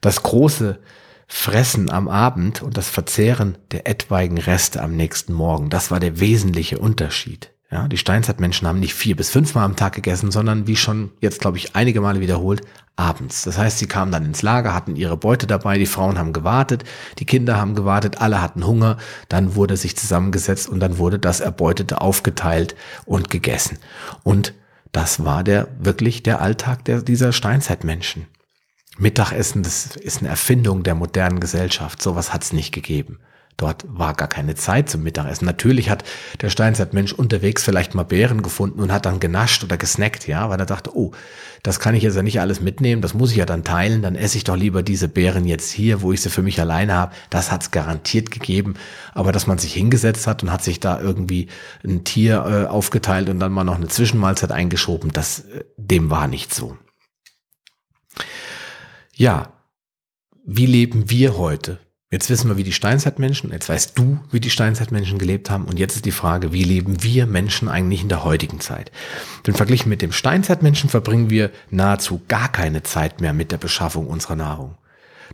Das 0.00 0.22
große 0.22 0.78
Fressen 1.26 1.90
am 1.90 2.08
Abend 2.08 2.62
und 2.62 2.76
das 2.76 2.88
Verzehren 2.88 3.58
der 3.70 3.86
etwaigen 3.86 4.38
Reste 4.38 4.82
am 4.82 4.96
nächsten 4.96 5.32
Morgen, 5.32 5.68
das 5.68 5.90
war 5.90 6.00
der 6.00 6.20
wesentliche 6.20 6.78
Unterschied. 6.78 7.52
Ja, 7.72 7.86
die 7.86 7.98
Steinzeitmenschen 7.98 8.66
haben 8.66 8.80
nicht 8.80 8.94
vier 8.94 9.14
bis 9.14 9.30
fünfmal 9.30 9.64
am 9.64 9.76
Tag 9.76 9.94
gegessen, 9.94 10.32
sondern 10.32 10.66
wie 10.66 10.74
schon 10.74 11.12
jetzt, 11.20 11.40
glaube 11.40 11.56
ich, 11.56 11.76
einige 11.76 12.00
Male 12.00 12.20
wiederholt, 12.20 12.62
abends. 12.96 13.42
Das 13.44 13.58
heißt, 13.58 13.78
sie 13.78 13.86
kamen 13.86 14.10
dann 14.10 14.26
ins 14.26 14.42
Lager, 14.42 14.74
hatten 14.74 14.96
ihre 14.96 15.16
Beute 15.16 15.46
dabei, 15.46 15.78
die 15.78 15.86
Frauen 15.86 16.18
haben 16.18 16.32
gewartet, 16.32 16.82
die 17.18 17.26
Kinder 17.26 17.56
haben 17.58 17.76
gewartet, 17.76 18.20
alle 18.20 18.42
hatten 18.42 18.66
Hunger, 18.66 18.96
dann 19.28 19.54
wurde 19.54 19.76
sich 19.76 19.96
zusammengesetzt 19.96 20.68
und 20.68 20.80
dann 20.80 20.98
wurde 20.98 21.20
das 21.20 21.38
Erbeutete 21.38 22.00
aufgeteilt 22.00 22.74
und 23.04 23.30
gegessen. 23.30 23.78
Und 24.24 24.52
das 24.90 25.24
war 25.24 25.44
der 25.44 25.68
wirklich 25.78 26.24
der 26.24 26.40
Alltag 26.40 26.84
der, 26.86 27.02
dieser 27.02 27.32
Steinzeitmenschen. 27.32 28.26
Mittagessen, 28.98 29.62
das 29.62 29.96
ist 29.96 30.18
eine 30.18 30.28
Erfindung 30.28 30.82
der 30.82 30.96
modernen 30.96 31.38
Gesellschaft. 31.38 32.02
Sowas 32.02 32.34
hat 32.34 32.42
es 32.42 32.52
nicht 32.52 32.72
gegeben. 32.72 33.20
Dort 33.56 33.84
war 33.88 34.14
gar 34.14 34.28
keine 34.28 34.54
Zeit 34.54 34.88
zum 34.88 35.02
Mittagessen. 35.02 35.44
Natürlich 35.44 35.90
hat 35.90 36.02
der 36.40 36.48
Steinzeitmensch 36.48 37.12
unterwegs 37.12 37.62
vielleicht 37.62 37.94
mal 37.94 38.04
Beeren 38.04 38.42
gefunden 38.42 38.80
und 38.80 38.90
hat 38.90 39.04
dann 39.04 39.20
genascht 39.20 39.62
oder 39.64 39.76
gesnackt, 39.76 40.26
ja, 40.26 40.48
weil 40.48 40.58
er 40.58 40.66
dachte, 40.66 40.96
oh, 40.96 41.12
das 41.62 41.78
kann 41.78 41.94
ich 41.94 42.02
jetzt 42.02 42.16
ja 42.16 42.22
nicht 42.22 42.40
alles 42.40 42.62
mitnehmen, 42.62 43.02
das 43.02 43.12
muss 43.12 43.32
ich 43.32 43.36
ja 43.36 43.44
dann 43.44 43.64
teilen, 43.64 44.00
dann 44.00 44.14
esse 44.14 44.38
ich 44.38 44.44
doch 44.44 44.56
lieber 44.56 44.82
diese 44.82 45.08
Beeren 45.08 45.44
jetzt 45.44 45.70
hier, 45.70 46.00
wo 46.00 46.12
ich 46.12 46.22
sie 46.22 46.30
für 46.30 46.42
mich 46.42 46.58
alleine 46.58 46.94
habe. 46.94 47.14
Das 47.28 47.52
hat 47.52 47.62
es 47.62 47.70
garantiert 47.70 48.30
gegeben. 48.30 48.74
Aber 49.12 49.30
dass 49.30 49.46
man 49.46 49.58
sich 49.58 49.74
hingesetzt 49.74 50.26
hat 50.26 50.42
und 50.42 50.50
hat 50.50 50.64
sich 50.64 50.80
da 50.80 50.98
irgendwie 50.98 51.48
ein 51.84 52.04
Tier 52.04 52.44
äh, 52.46 52.66
aufgeteilt 52.66 53.28
und 53.28 53.40
dann 53.40 53.52
mal 53.52 53.64
noch 53.64 53.76
eine 53.76 53.88
Zwischenmahlzeit 53.88 54.52
eingeschoben, 54.52 55.12
das, 55.12 55.40
äh, 55.40 55.64
dem 55.76 56.08
war 56.10 56.28
nicht 56.28 56.54
so. 56.54 56.78
Ja, 59.14 59.52
wie 60.46 60.66
leben 60.66 61.10
wir 61.10 61.36
heute? 61.36 61.78
Jetzt 62.12 62.28
wissen 62.28 62.48
wir, 62.48 62.56
wie 62.56 62.64
die 62.64 62.72
Steinzeitmenschen, 62.72 63.52
jetzt 63.52 63.68
weißt 63.68 63.96
du, 63.96 64.18
wie 64.32 64.40
die 64.40 64.50
Steinzeitmenschen 64.50 65.20
gelebt 65.20 65.48
haben. 65.48 65.66
Und 65.66 65.78
jetzt 65.78 65.94
ist 65.94 66.06
die 66.06 66.10
Frage, 66.10 66.52
wie 66.52 66.64
leben 66.64 67.04
wir 67.04 67.24
Menschen 67.26 67.68
eigentlich 67.68 68.02
in 68.02 68.08
der 68.08 68.24
heutigen 68.24 68.58
Zeit? 68.58 68.90
Denn 69.46 69.54
verglichen 69.54 69.90
mit 69.90 70.02
dem 70.02 70.10
Steinzeitmenschen 70.10 70.90
verbringen 70.90 71.30
wir 71.30 71.52
nahezu 71.70 72.20
gar 72.26 72.50
keine 72.50 72.82
Zeit 72.82 73.20
mehr 73.20 73.32
mit 73.32 73.52
der 73.52 73.58
Beschaffung 73.58 74.08
unserer 74.08 74.34
Nahrung. 74.34 74.76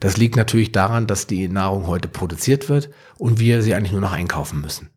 Das 0.00 0.18
liegt 0.18 0.36
natürlich 0.36 0.70
daran, 0.70 1.06
dass 1.06 1.26
die 1.26 1.48
Nahrung 1.48 1.86
heute 1.86 2.08
produziert 2.08 2.68
wird 2.68 2.90
und 3.16 3.40
wir 3.40 3.62
sie 3.62 3.74
eigentlich 3.74 3.92
nur 3.92 4.02
noch 4.02 4.12
einkaufen 4.12 4.60
müssen. 4.60 4.90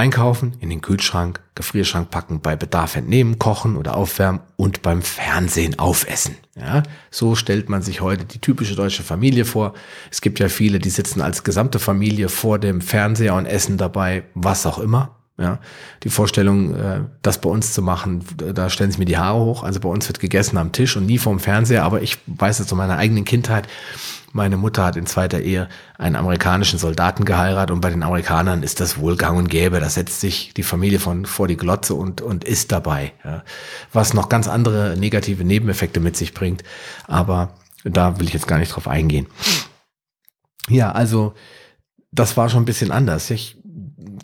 Einkaufen, 0.00 0.54
in 0.60 0.70
den 0.70 0.80
Kühlschrank, 0.80 1.42
Gefrierschrank 1.54 2.08
packen, 2.08 2.40
bei 2.40 2.56
Bedarf 2.56 2.96
entnehmen, 2.96 3.38
kochen 3.38 3.76
oder 3.76 3.98
aufwärmen 3.98 4.40
und 4.56 4.80
beim 4.80 5.02
Fernsehen 5.02 5.78
aufessen. 5.78 6.36
Ja, 6.56 6.84
so 7.10 7.34
stellt 7.34 7.68
man 7.68 7.82
sich 7.82 8.00
heute 8.00 8.24
die 8.24 8.38
typische 8.38 8.74
deutsche 8.74 9.02
Familie 9.02 9.44
vor. 9.44 9.74
Es 10.10 10.22
gibt 10.22 10.38
ja 10.38 10.48
viele, 10.48 10.78
die 10.78 10.88
sitzen 10.88 11.20
als 11.20 11.44
gesamte 11.44 11.78
Familie 11.78 12.30
vor 12.30 12.58
dem 12.58 12.80
Fernseher 12.80 13.34
und 13.34 13.44
essen 13.44 13.76
dabei 13.76 14.24
was 14.32 14.64
auch 14.64 14.78
immer. 14.78 15.16
Ja, 15.36 15.58
die 16.02 16.10
Vorstellung, 16.10 16.74
äh, 16.74 17.00
das 17.20 17.40
bei 17.40 17.50
uns 17.50 17.74
zu 17.74 17.82
machen, 17.82 18.24
da 18.36 18.68
stellen 18.68 18.90
sich 18.90 18.98
mir 18.98 19.06
die 19.06 19.18
Haare 19.18 19.40
hoch. 19.40 19.64
Also 19.64 19.80
bei 19.80 19.88
uns 19.88 20.08
wird 20.08 20.20
gegessen 20.20 20.56
am 20.56 20.72
Tisch 20.72 20.96
und 20.96 21.06
nie 21.06 21.16
vorm 21.18 21.40
Fernseher. 21.40 21.84
Aber 21.84 22.00
ich 22.00 22.18
weiß 22.26 22.60
es 22.60 22.66
zu 22.66 22.76
meiner 22.76 22.96
eigenen 22.96 23.24
Kindheit. 23.24 23.66
Meine 24.32 24.56
Mutter 24.56 24.84
hat 24.84 24.96
in 24.96 25.06
zweiter 25.06 25.40
Ehe 25.40 25.68
einen 25.98 26.14
amerikanischen 26.14 26.78
Soldaten 26.78 27.24
geheiratet 27.24 27.72
und 27.72 27.80
bei 27.80 27.90
den 27.90 28.02
Amerikanern 28.02 28.62
ist 28.62 28.80
das 28.80 28.98
wohl 28.98 29.16
gang 29.16 29.36
und 29.36 29.48
gäbe. 29.48 29.80
Da 29.80 29.88
setzt 29.88 30.20
sich 30.20 30.54
die 30.54 30.62
Familie 30.62 31.00
von 31.00 31.26
vor 31.26 31.48
die 31.48 31.56
Glotze 31.56 31.94
und, 31.94 32.20
und 32.20 32.44
ist 32.44 32.70
dabei. 32.70 33.12
Ja. 33.24 33.42
Was 33.92 34.14
noch 34.14 34.28
ganz 34.28 34.46
andere 34.46 34.96
negative 34.96 35.44
Nebeneffekte 35.44 35.98
mit 35.98 36.16
sich 36.16 36.32
bringt. 36.32 36.62
Aber 37.08 37.54
da 37.84 38.20
will 38.20 38.28
ich 38.28 38.34
jetzt 38.34 38.46
gar 38.46 38.58
nicht 38.58 38.74
drauf 38.74 38.86
eingehen. 38.86 39.26
Ja, 40.68 40.92
also 40.92 41.34
das 42.12 42.36
war 42.36 42.48
schon 42.48 42.62
ein 42.62 42.66
bisschen 42.66 42.92
anders. 42.92 43.30
Ich 43.30 43.58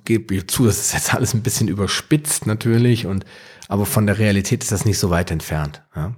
gebe 0.05 0.47
zu, 0.47 0.67
das 0.67 0.79
ist 0.79 0.95
jetzt 0.95 1.15
alles 1.15 1.35
ein 1.35 1.43
bisschen 1.43 1.69
überspitzt 1.69 2.47
natürlich 2.47 3.07
und 3.07 3.25
aber 3.69 3.87
von 3.87 4.07
der 4.07 4.19
Realität 4.19 4.63
ist 4.63 4.73
das 4.73 4.85
nicht 4.85 4.99
so 4.99 5.11
weit 5.11 5.31
entfernt. 5.31 5.83
Ja? 5.95 6.15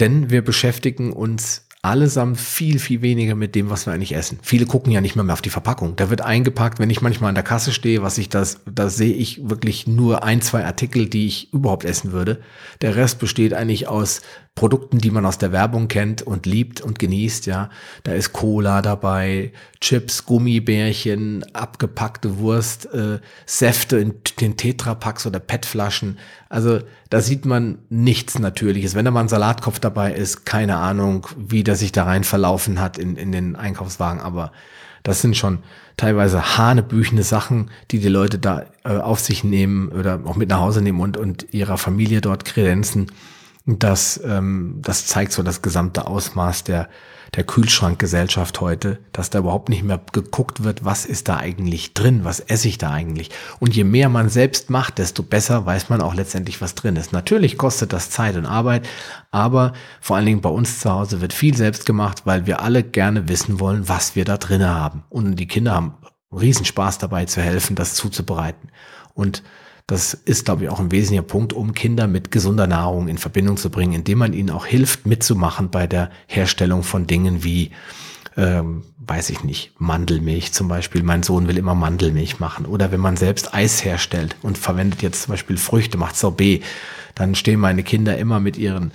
Denn 0.00 0.30
wir 0.30 0.44
beschäftigen 0.44 1.12
uns 1.12 1.63
allesamt 1.84 2.40
viel, 2.40 2.78
viel 2.78 3.02
weniger 3.02 3.34
mit 3.34 3.54
dem, 3.54 3.68
was 3.68 3.86
wir 3.86 3.92
eigentlich 3.92 4.14
essen. 4.14 4.38
Viele 4.42 4.64
gucken 4.64 4.90
ja 4.90 5.02
nicht 5.02 5.16
mehr, 5.16 5.24
mehr 5.24 5.34
auf 5.34 5.42
die 5.42 5.50
Verpackung. 5.50 5.96
Da 5.96 6.08
wird 6.08 6.22
eingepackt, 6.22 6.78
wenn 6.78 6.88
ich 6.88 7.02
manchmal 7.02 7.28
an 7.28 7.34
der 7.34 7.44
Kasse 7.44 7.72
stehe, 7.72 8.02
was 8.02 8.16
ich 8.16 8.30
das, 8.30 8.60
da 8.64 8.88
sehe 8.88 9.12
ich 9.12 9.50
wirklich 9.50 9.86
nur 9.86 10.24
ein, 10.24 10.40
zwei 10.40 10.64
Artikel, 10.64 11.08
die 11.08 11.26
ich 11.26 11.52
überhaupt 11.52 11.84
essen 11.84 12.12
würde. 12.12 12.40
Der 12.80 12.96
Rest 12.96 13.18
besteht 13.18 13.52
eigentlich 13.52 13.86
aus 13.86 14.22
Produkten, 14.54 14.98
die 14.98 15.10
man 15.10 15.26
aus 15.26 15.38
der 15.38 15.50
Werbung 15.50 15.88
kennt 15.88 16.22
und 16.22 16.46
liebt 16.46 16.80
und 16.80 17.00
genießt, 17.00 17.46
ja. 17.46 17.70
Da 18.04 18.12
ist 18.12 18.32
Cola 18.32 18.82
dabei, 18.82 19.52
Chips, 19.80 20.26
Gummibärchen, 20.26 21.44
abgepackte 21.54 22.38
Wurst, 22.38 22.86
äh, 22.94 23.18
Säfte 23.46 23.98
in 23.98 24.14
den 24.40 24.56
Tetrapacks 24.56 25.26
oder 25.26 25.40
PET-Flaschen. 25.40 26.18
Also 26.48 26.80
da 27.10 27.20
sieht 27.20 27.46
man 27.46 27.78
nichts 27.88 28.38
Natürliches. 28.38 28.94
Wenn 28.94 29.04
da 29.04 29.10
mal 29.10 29.22
ein 29.22 29.28
Salatkopf 29.28 29.80
dabei 29.80 30.12
ist, 30.12 30.46
keine 30.46 30.76
Ahnung, 30.76 31.26
wie 31.36 31.64
der 31.64 31.74
sich 31.74 31.90
da 31.90 32.04
rein 32.04 32.22
verlaufen 32.22 32.80
hat 32.80 32.96
in, 32.96 33.16
in 33.16 33.32
den 33.32 33.56
Einkaufswagen, 33.56 34.20
aber 34.20 34.52
das 35.02 35.20
sind 35.20 35.36
schon 35.36 35.58
teilweise 35.96 36.56
hanebüchene 36.56 37.24
Sachen, 37.24 37.70
die 37.90 37.98
die 37.98 38.08
Leute 38.08 38.38
da 38.38 38.66
äh, 38.84 38.98
auf 38.98 39.18
sich 39.18 39.42
nehmen 39.42 39.88
oder 39.88 40.20
auch 40.24 40.36
mit 40.36 40.48
nach 40.48 40.60
Hause 40.60 40.80
nehmen 40.80 41.00
und, 41.00 41.16
und 41.16 41.52
ihrer 41.52 41.76
Familie 41.76 42.20
dort 42.20 42.44
kredenzen 42.44 43.10
Das, 43.66 44.20
ähm, 44.22 44.80
das 44.82 45.06
zeigt 45.06 45.32
so 45.32 45.42
das 45.42 45.62
gesamte 45.62 46.06
Ausmaß 46.06 46.64
der, 46.64 46.90
der 47.34 47.44
Kühlschrankgesellschaft 47.44 48.60
heute, 48.60 48.98
dass 49.12 49.30
da 49.30 49.38
überhaupt 49.38 49.70
nicht 49.70 49.82
mehr 49.82 50.00
geguckt 50.12 50.64
wird, 50.64 50.84
was 50.84 51.06
ist 51.06 51.28
da 51.28 51.38
eigentlich 51.38 51.94
drin, 51.94 52.24
was 52.24 52.40
esse 52.40 52.68
ich 52.68 52.76
da 52.76 52.90
eigentlich. 52.90 53.30
Und 53.60 53.74
je 53.74 53.84
mehr 53.84 54.10
man 54.10 54.28
selbst 54.28 54.68
macht, 54.68 54.98
desto 54.98 55.22
besser 55.22 55.64
weiß 55.64 55.88
man 55.88 56.02
auch 56.02 56.14
letztendlich, 56.14 56.60
was 56.60 56.74
drin 56.74 56.96
ist. 56.96 57.12
Natürlich 57.12 57.56
kostet 57.56 57.94
das 57.94 58.10
Zeit 58.10 58.36
und 58.36 58.44
Arbeit, 58.44 58.86
aber 59.30 59.72
vor 60.00 60.16
allen 60.16 60.26
Dingen 60.26 60.42
bei 60.42 60.50
uns 60.50 60.80
zu 60.80 60.90
Hause 60.92 61.22
wird 61.22 61.32
viel 61.32 61.56
selbst 61.56 61.86
gemacht, 61.86 62.22
weil 62.26 62.46
wir 62.46 62.60
alle 62.60 62.82
gerne 62.82 63.28
wissen 63.28 63.60
wollen, 63.60 63.88
was 63.88 64.14
wir 64.14 64.26
da 64.26 64.36
drin 64.36 64.64
haben. 64.64 65.04
Und 65.08 65.36
die 65.36 65.48
Kinder 65.48 65.74
haben 65.74 65.94
Riesenspaß 66.32 66.98
dabei 66.98 67.24
zu 67.24 67.40
helfen, 67.40 67.76
das 67.76 67.94
zuzubereiten. 67.94 68.68
Und 69.14 69.42
das 69.86 70.14
ist, 70.14 70.46
glaube 70.46 70.64
ich, 70.64 70.70
auch 70.70 70.80
ein 70.80 70.92
wesentlicher 70.92 71.22
Punkt, 71.22 71.52
um 71.52 71.74
Kinder 71.74 72.06
mit 72.06 72.30
gesunder 72.30 72.66
Nahrung 72.66 73.06
in 73.06 73.18
Verbindung 73.18 73.58
zu 73.58 73.68
bringen, 73.68 73.92
indem 73.92 74.18
man 74.18 74.32
ihnen 74.32 74.50
auch 74.50 74.64
hilft, 74.64 75.06
mitzumachen 75.06 75.70
bei 75.70 75.86
der 75.86 76.10
Herstellung 76.26 76.82
von 76.82 77.06
Dingen 77.06 77.44
wie, 77.44 77.70
ähm, 78.36 78.84
weiß 78.98 79.28
ich 79.28 79.44
nicht, 79.44 79.72
Mandelmilch 79.78 80.52
zum 80.52 80.68
Beispiel. 80.68 81.02
Mein 81.02 81.22
Sohn 81.22 81.48
will 81.48 81.58
immer 81.58 81.74
Mandelmilch 81.74 82.40
machen. 82.40 82.64
Oder 82.64 82.92
wenn 82.92 83.00
man 83.00 83.18
selbst 83.18 83.52
Eis 83.52 83.84
herstellt 83.84 84.36
und 84.40 84.56
verwendet 84.56 85.02
jetzt 85.02 85.24
zum 85.24 85.32
Beispiel 85.32 85.58
Früchte, 85.58 85.98
macht 85.98 86.16
Sorbet, 86.16 86.64
dann 87.14 87.34
stehen 87.34 87.60
meine 87.60 87.82
Kinder 87.82 88.16
immer 88.16 88.40
mit 88.40 88.56
ihren 88.56 88.90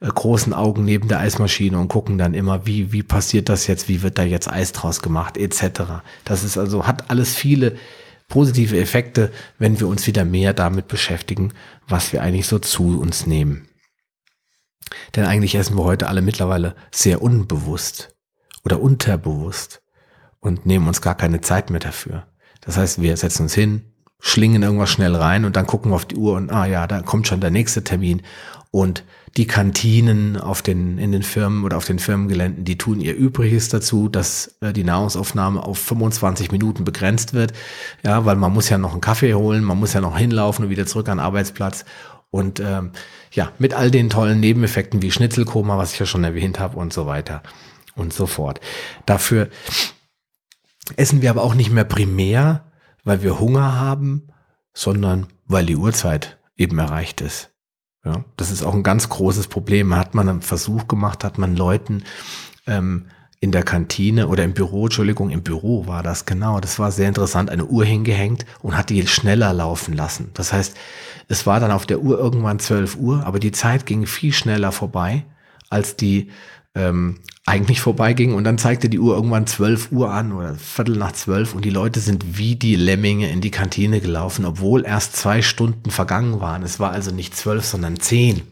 äh, 0.00 0.08
großen 0.08 0.52
Augen 0.52 0.84
neben 0.84 1.08
der 1.08 1.20
Eismaschine 1.20 1.78
und 1.78 1.88
gucken 1.88 2.18
dann 2.18 2.34
immer, 2.34 2.66
wie, 2.66 2.92
wie 2.92 3.02
passiert 3.02 3.48
das 3.48 3.66
jetzt, 3.66 3.88
wie 3.88 4.02
wird 4.02 4.18
da 4.18 4.22
jetzt 4.24 4.50
Eis 4.50 4.72
draus 4.72 5.00
gemacht, 5.00 5.38
etc. 5.38 6.02
Das 6.26 6.44
ist 6.44 6.58
also, 6.58 6.86
hat 6.86 7.10
alles 7.10 7.34
viele 7.34 7.76
positive 8.28 8.78
Effekte, 8.78 9.30
wenn 9.58 9.80
wir 9.80 9.88
uns 9.88 10.06
wieder 10.06 10.24
mehr 10.24 10.54
damit 10.54 10.88
beschäftigen, 10.88 11.52
was 11.86 12.12
wir 12.12 12.22
eigentlich 12.22 12.46
so 12.46 12.58
zu 12.58 13.00
uns 13.00 13.26
nehmen. 13.26 13.68
Denn 15.16 15.24
eigentlich 15.24 15.54
essen 15.54 15.76
wir 15.76 15.84
heute 15.84 16.08
alle 16.08 16.22
mittlerweile 16.22 16.74
sehr 16.90 17.22
unbewusst 17.22 18.14
oder 18.64 18.80
unterbewusst 18.80 19.82
und 20.40 20.66
nehmen 20.66 20.88
uns 20.88 21.00
gar 21.00 21.16
keine 21.16 21.40
Zeit 21.40 21.70
mehr 21.70 21.80
dafür. 21.80 22.26
Das 22.60 22.76
heißt, 22.76 23.00
wir 23.00 23.16
setzen 23.16 23.42
uns 23.42 23.54
hin, 23.54 23.92
schlingen 24.20 24.62
irgendwas 24.62 24.90
schnell 24.90 25.14
rein 25.14 25.44
und 25.44 25.56
dann 25.56 25.66
gucken 25.66 25.90
wir 25.90 25.96
auf 25.96 26.06
die 26.06 26.16
Uhr 26.16 26.34
und 26.34 26.50
ah 26.50 26.66
ja, 26.66 26.86
da 26.86 27.02
kommt 27.02 27.26
schon 27.26 27.40
der 27.40 27.50
nächste 27.50 27.84
Termin 27.84 28.22
und 28.70 29.04
die 29.36 29.46
Kantinen 29.46 30.36
auf 30.36 30.62
den, 30.62 30.96
in 30.98 31.10
den 31.10 31.24
Firmen 31.24 31.64
oder 31.64 31.76
auf 31.76 31.84
den 31.84 31.98
Firmengeländen, 31.98 32.64
die 32.64 32.78
tun 32.78 33.00
ihr 33.00 33.16
Übriges 33.16 33.68
dazu, 33.68 34.08
dass 34.08 34.56
äh, 34.60 34.72
die 34.72 34.84
Nahrungsaufnahme 34.84 35.62
auf 35.62 35.78
25 35.78 36.52
Minuten 36.52 36.84
begrenzt 36.84 37.34
wird. 37.34 37.52
Ja, 38.04 38.24
weil 38.24 38.36
man 38.36 38.52
muss 38.52 38.68
ja 38.68 38.78
noch 38.78 38.92
einen 38.92 39.00
Kaffee 39.00 39.34
holen, 39.34 39.64
man 39.64 39.78
muss 39.78 39.92
ja 39.92 40.00
noch 40.00 40.16
hinlaufen 40.16 40.66
und 40.66 40.70
wieder 40.70 40.86
zurück 40.86 41.08
an 41.08 41.18
den 41.18 41.24
Arbeitsplatz. 41.24 41.84
Und 42.30 42.60
ähm, 42.60 42.92
ja, 43.32 43.52
mit 43.58 43.74
all 43.74 43.90
den 43.90 44.08
tollen 44.08 44.40
Nebeneffekten 44.40 45.02
wie 45.02 45.10
Schnitzelkoma, 45.10 45.78
was 45.78 45.92
ich 45.92 45.98
ja 45.98 46.06
schon 46.06 46.24
erwähnt 46.24 46.60
habe 46.60 46.76
und 46.76 46.92
so 46.92 47.06
weiter 47.06 47.42
und 47.96 48.12
so 48.12 48.26
fort. 48.26 48.60
Dafür 49.06 49.48
essen 50.96 51.22
wir 51.22 51.30
aber 51.30 51.42
auch 51.42 51.54
nicht 51.54 51.70
mehr 51.70 51.84
primär, 51.84 52.72
weil 53.02 53.22
wir 53.22 53.40
Hunger 53.40 53.80
haben, 53.80 54.28
sondern 54.72 55.26
weil 55.46 55.66
die 55.66 55.76
Uhrzeit 55.76 56.38
eben 56.56 56.78
erreicht 56.78 57.20
ist. 57.20 57.53
Ja, 58.04 58.24
das 58.36 58.50
ist 58.50 58.62
auch 58.62 58.74
ein 58.74 58.82
ganz 58.82 59.08
großes 59.08 59.48
Problem. 59.48 59.94
Hat 59.96 60.14
man 60.14 60.28
einen 60.28 60.42
Versuch 60.42 60.88
gemacht, 60.88 61.24
hat 61.24 61.38
man 61.38 61.56
Leuten 61.56 62.04
ähm, 62.66 63.06
in 63.40 63.52
der 63.52 63.62
Kantine 63.62 64.28
oder 64.28 64.44
im 64.44 64.54
Büro, 64.54 64.86
Entschuldigung, 64.86 65.30
im 65.30 65.42
Büro 65.42 65.86
war 65.86 66.02
das 66.02 66.24
genau. 66.24 66.60
Das 66.60 66.78
war 66.78 66.90
sehr 66.90 67.08
interessant, 67.08 67.50
eine 67.50 67.66
Uhr 67.66 67.84
hingehängt 67.84 68.46
und 68.62 68.76
hat 68.76 68.90
die 68.90 69.06
schneller 69.06 69.52
laufen 69.52 69.94
lassen. 69.94 70.30
Das 70.34 70.52
heißt, 70.52 70.74
es 71.28 71.46
war 71.46 71.60
dann 71.60 71.70
auf 71.70 71.86
der 71.86 72.00
Uhr 72.00 72.18
irgendwann 72.18 72.58
12 72.58 72.96
Uhr, 72.96 73.26
aber 73.26 73.38
die 73.38 73.52
Zeit 73.52 73.86
ging 73.86 74.06
viel 74.06 74.32
schneller 74.32 74.72
vorbei, 74.72 75.24
als 75.68 75.96
die 75.96 76.30
ähm, 76.74 77.20
eigentlich 77.46 77.80
vorbeiging 77.80 78.32
und 78.32 78.44
dann 78.44 78.56
zeigte 78.56 78.88
die 78.88 78.98
Uhr 78.98 79.14
irgendwann 79.14 79.46
12 79.46 79.92
Uhr 79.92 80.10
an 80.10 80.32
oder 80.32 80.54
Viertel 80.54 80.96
nach 80.96 81.12
zwölf 81.12 81.54
und 81.54 81.64
die 81.64 81.70
Leute 81.70 82.00
sind 82.00 82.38
wie 82.38 82.56
die 82.56 82.74
Lemminge 82.74 83.30
in 83.30 83.42
die 83.42 83.50
Kantine 83.50 84.00
gelaufen, 84.00 84.46
obwohl 84.46 84.86
erst 84.86 85.16
zwei 85.16 85.42
Stunden 85.42 85.90
vergangen 85.90 86.40
waren. 86.40 86.62
Es 86.62 86.80
war 86.80 86.92
also 86.92 87.10
nicht 87.10 87.36
zwölf, 87.36 87.66
sondern 87.66 88.00
zehn. 88.00 88.42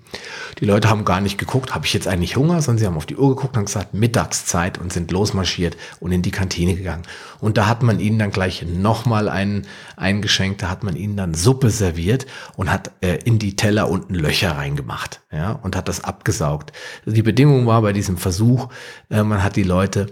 Die 0.61 0.67
Leute 0.67 0.91
haben 0.91 1.05
gar 1.05 1.21
nicht 1.21 1.39
geguckt, 1.39 1.75
habe 1.75 1.87
ich 1.87 1.95
jetzt 1.95 2.07
eigentlich 2.07 2.37
Hunger, 2.37 2.61
sondern 2.61 2.79
sie 2.79 2.87
haben 2.87 2.97
auf 2.97 3.07
die 3.07 3.17
Uhr 3.17 3.35
geguckt 3.35 3.57
und 3.57 3.65
gesagt, 3.65 3.95
Mittagszeit 3.95 4.79
und 4.79 4.93
sind 4.93 5.11
losmarschiert 5.11 5.77
und 6.01 6.13
in 6.13 6.23
die 6.23 6.31
Kantine 6.31 6.75
gegangen. 6.75 7.05
Und 7.41 7.57
da 7.57 7.67
hat 7.67 7.83
man 7.83 7.99
ihnen 7.99 8.19
dann 8.19 8.31
gleich 8.31 8.65
nochmal 8.67 9.29
einen 9.29 9.67
eingeschenkt, 9.97 10.63
da 10.63 10.69
hat 10.69 10.85
man 10.85 10.97
ihnen 10.97 11.17
dann 11.17 11.35
Suppe 11.35 11.71
serviert 11.71 12.27
und 12.57 12.71
hat 12.71 12.93
äh, 13.01 13.19
in 13.25 13.39
die 13.39 13.57
Teller 13.57 13.89
unten 13.89 14.15
Löcher 14.15 14.53
reingemacht 14.53 15.23
ja, 15.33 15.53
und 15.53 15.77
hat 15.77 15.89
das 15.89 16.05
abgesaugt. 16.05 16.73
Die 17.07 17.23
Bedingung 17.23 17.67
war 17.67 17.83
bei 17.83 17.93
diesem 17.93 18.19
Versuch, 18.19 18.69
äh, 19.11 19.23
man 19.23 19.43
hat 19.43 19.57
die 19.57 19.63
Leute 19.63 20.07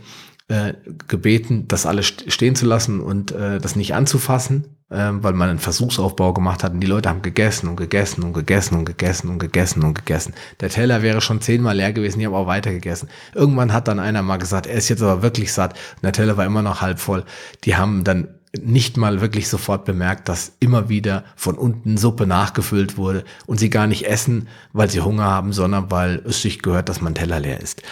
äh, 0.50 0.74
gebeten, 1.06 1.68
das 1.68 1.86
alles 1.86 2.06
stehen 2.26 2.56
zu 2.56 2.66
lassen 2.66 3.00
und 3.00 3.32
äh, 3.32 3.60
das 3.60 3.76
nicht 3.76 3.94
anzufassen, 3.94 4.64
äh, 4.90 5.10
weil 5.12 5.32
man 5.32 5.48
einen 5.48 5.58
Versuchsaufbau 5.60 6.32
gemacht 6.32 6.64
hat 6.64 6.72
und 6.72 6.80
die 6.80 6.88
Leute 6.88 7.08
haben 7.08 7.22
gegessen 7.22 7.68
und 7.68 7.76
gegessen 7.76 8.24
und 8.24 8.32
gegessen 8.32 8.76
und 8.76 8.84
gegessen 8.84 9.28
und 9.28 9.38
gegessen 9.38 9.84
und 9.84 9.94
gegessen. 9.94 10.34
Der 10.58 10.68
Teller 10.68 11.02
wäre 11.02 11.20
schon 11.20 11.40
zehnmal 11.40 11.76
leer 11.76 11.92
gewesen, 11.92 12.18
die 12.18 12.26
haben 12.26 12.34
auch 12.34 12.48
weiter 12.48 12.72
gegessen. 12.72 13.08
Irgendwann 13.32 13.72
hat 13.72 13.86
dann 13.86 14.00
einer 14.00 14.22
mal 14.22 14.38
gesagt, 14.38 14.66
er 14.66 14.74
ist 14.74 14.88
jetzt 14.88 15.02
aber 15.02 15.22
wirklich 15.22 15.52
satt 15.52 15.74
und 15.74 16.02
der 16.02 16.12
Teller 16.12 16.36
war 16.36 16.46
immer 16.46 16.62
noch 16.62 16.80
halb 16.80 16.98
voll. 16.98 17.24
Die 17.64 17.76
haben 17.76 18.02
dann 18.02 18.26
nicht 18.58 18.96
mal 18.96 19.20
wirklich 19.20 19.48
sofort 19.48 19.84
bemerkt, 19.84 20.28
dass 20.28 20.56
immer 20.58 20.88
wieder 20.88 21.24
von 21.36 21.56
unten 21.56 21.96
Suppe 21.96 22.26
nachgefüllt 22.26 22.96
wurde 22.96 23.24
und 23.46 23.58
sie 23.58 23.70
gar 23.70 23.86
nicht 23.86 24.06
essen, 24.06 24.48
weil 24.72 24.90
sie 24.90 25.00
Hunger 25.00 25.24
haben, 25.24 25.52
sondern 25.52 25.90
weil 25.90 26.22
es 26.26 26.42
sich 26.42 26.62
gehört, 26.62 26.88
dass 26.88 27.00
man 27.00 27.14
Teller 27.14 27.38
leer 27.38 27.60
ist. 27.60 27.82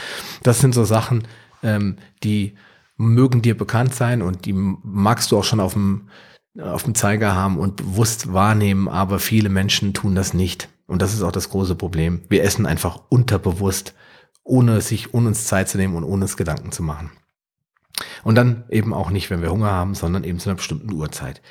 Das 0.42 0.58
sind 0.58 0.74
so 0.74 0.84
Sachen, 0.84 1.28
ähm, 1.62 1.96
die 2.24 2.56
mögen 2.96 3.42
dir 3.42 3.56
bekannt 3.56 3.94
sein 3.94 4.20
und 4.20 4.46
die 4.46 4.52
magst 4.52 5.30
du 5.30 5.38
auch 5.38 5.44
schon 5.44 5.60
auf 5.60 5.74
dem, 5.74 6.08
auf 6.60 6.82
dem 6.82 6.96
Zeiger 6.96 7.36
haben 7.36 7.58
und 7.58 7.76
bewusst 7.76 8.32
wahrnehmen, 8.32 8.88
aber 8.88 9.20
viele 9.20 9.48
Menschen 9.48 9.94
tun 9.94 10.16
das 10.16 10.34
nicht. 10.34 10.68
Und 10.88 11.02
das 11.02 11.14
ist 11.14 11.22
auch 11.22 11.32
das 11.32 11.50
große 11.50 11.76
Problem. 11.76 12.22
Wir 12.28 12.42
essen 12.42 12.66
einfach 12.66 13.02
unterbewusst, 13.10 13.94
ohne 14.42 14.80
sich, 14.80 15.14
ohne 15.14 15.28
uns 15.28 15.46
Zeit 15.46 15.68
zu 15.68 15.78
nehmen 15.78 15.94
und 15.94 16.04
ohne 16.04 16.24
uns 16.24 16.36
Gedanken 16.36 16.72
zu 16.72 16.82
machen. 16.82 17.10
Und 18.24 18.34
dann 18.34 18.64
eben 18.70 18.94
auch 18.94 19.11
nicht, 19.11 19.30
wenn 19.30 19.42
wir 19.42 19.50
Hunger 19.50 19.70
haben, 19.70 19.94
sondern 19.94 20.24
eben 20.24 20.38
zu 20.38 20.48
einer 20.48 20.56
bestimmten 20.56 20.92
Uhrzeit. 20.92 21.42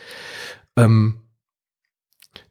Ähm, 0.75 1.21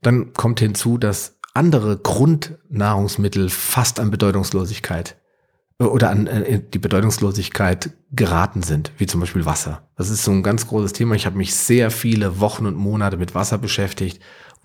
dann 0.02 0.32
kommt 0.32 0.60
hinzu, 0.60 0.98
dass 0.98 1.38
andere 1.54 1.96
Grundnahrungsmittel 1.96 3.48
fast 3.48 3.98
an 3.98 4.10
Bedeutungslosigkeit 4.10 5.16
äh, 5.78 5.84
oder 5.84 6.10
an 6.10 6.26
äh, 6.26 6.60
die 6.62 6.78
Bedeutungslosigkeit 6.78 7.90
geraten 8.12 8.62
sind, 8.62 8.92
wie 8.98 9.06
zum 9.06 9.20
Beispiel 9.20 9.46
Wasser. 9.46 9.88
Das 9.96 10.10
ist 10.10 10.24
so 10.24 10.32
ein 10.32 10.42
ganz 10.42 10.66
großes 10.66 10.92
Thema. 10.92 11.14
Ich 11.14 11.26
habe 11.26 11.38
mich 11.38 11.54
sehr 11.54 11.90
viele 11.90 12.40
Wochen 12.40 12.66
und 12.66 12.76
Monate 12.76 13.16
mit 13.16 13.34
Wasser 13.34 13.58
beschäftigt 13.58 14.20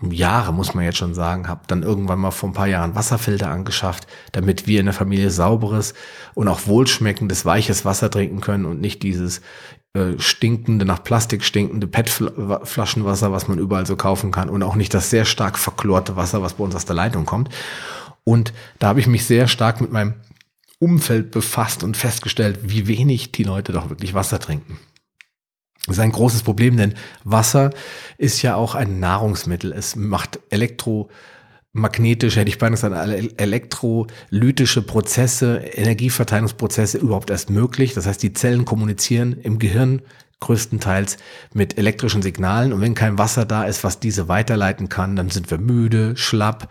Jahre, 0.09 0.53
muss 0.53 0.73
man 0.73 0.85
jetzt 0.85 0.97
schon 0.97 1.13
sagen, 1.13 1.47
habe 1.47 1.61
dann 1.67 1.83
irgendwann 1.83 2.19
mal 2.19 2.31
vor 2.31 2.49
ein 2.49 2.53
paar 2.53 2.67
Jahren 2.67 2.95
Wasserfilter 2.95 3.51
angeschafft, 3.51 4.07
damit 4.31 4.65
wir 4.65 4.79
in 4.79 4.87
der 4.87 4.95
Familie 4.95 5.29
sauberes 5.29 5.93
und 6.33 6.47
auch 6.47 6.65
wohlschmeckendes, 6.65 7.45
weiches 7.45 7.85
Wasser 7.85 8.09
trinken 8.09 8.41
können 8.41 8.65
und 8.65 8.81
nicht 8.81 9.03
dieses 9.03 9.41
äh, 9.93 10.17
stinkende, 10.17 10.85
nach 10.85 11.03
Plastik 11.03 11.43
stinkende 11.43 11.85
PET-Flaschenwasser, 11.85 13.31
was 13.31 13.47
man 13.47 13.59
überall 13.59 13.85
so 13.85 13.95
kaufen 13.95 14.31
kann 14.31 14.49
und 14.49 14.63
auch 14.63 14.75
nicht 14.75 14.93
das 14.93 15.09
sehr 15.09 15.25
stark 15.25 15.59
verklorte 15.59 16.15
Wasser, 16.15 16.41
was 16.41 16.53
bei 16.55 16.63
uns 16.63 16.75
aus 16.75 16.85
der 16.85 16.95
Leitung 16.95 17.25
kommt. 17.25 17.49
Und 18.23 18.53
da 18.79 18.87
habe 18.87 18.99
ich 18.99 19.07
mich 19.07 19.25
sehr 19.25 19.47
stark 19.47 19.81
mit 19.81 19.91
meinem 19.91 20.15
Umfeld 20.79 21.31
befasst 21.31 21.83
und 21.83 21.97
festgestellt, 21.97 22.59
wie 22.63 22.87
wenig 22.87 23.31
die 23.31 23.43
Leute 23.43 23.71
doch 23.71 23.89
wirklich 23.89 24.13
Wasser 24.13 24.39
trinken. 24.39 24.79
Das 25.87 25.97
ist 25.97 26.03
ein 26.03 26.11
großes 26.11 26.43
Problem, 26.43 26.77
denn 26.77 26.93
Wasser 27.23 27.71
ist 28.17 28.41
ja 28.43 28.55
auch 28.55 28.75
ein 28.75 28.99
Nahrungsmittel. 28.99 29.71
Es 29.73 29.95
macht 29.95 30.39
elektromagnetische, 30.49 32.39
hätte 32.39 32.49
ich 32.49 32.59
beinahe 32.59 32.79
gesagt, 32.79 33.41
elektrolytische 33.41 34.83
Prozesse, 34.83 35.57
Energieverteilungsprozesse 35.57 36.99
überhaupt 36.99 37.31
erst 37.31 37.49
möglich. 37.49 37.95
Das 37.95 38.05
heißt, 38.05 38.21
die 38.21 38.33
Zellen 38.33 38.65
kommunizieren 38.65 39.33
im 39.41 39.57
Gehirn 39.57 40.03
größtenteils 40.41 41.17
mit 41.53 41.77
elektrischen 41.77 42.21
Signalen. 42.21 42.73
Und 42.73 42.81
wenn 42.81 42.93
kein 42.93 43.17
Wasser 43.17 43.45
da 43.45 43.63
ist, 43.63 43.83
was 43.83 43.99
diese 43.99 44.27
weiterleiten 44.27 44.89
kann, 44.89 45.15
dann 45.15 45.29
sind 45.29 45.49
wir 45.49 45.57
müde, 45.57 46.17
schlapp, 46.17 46.69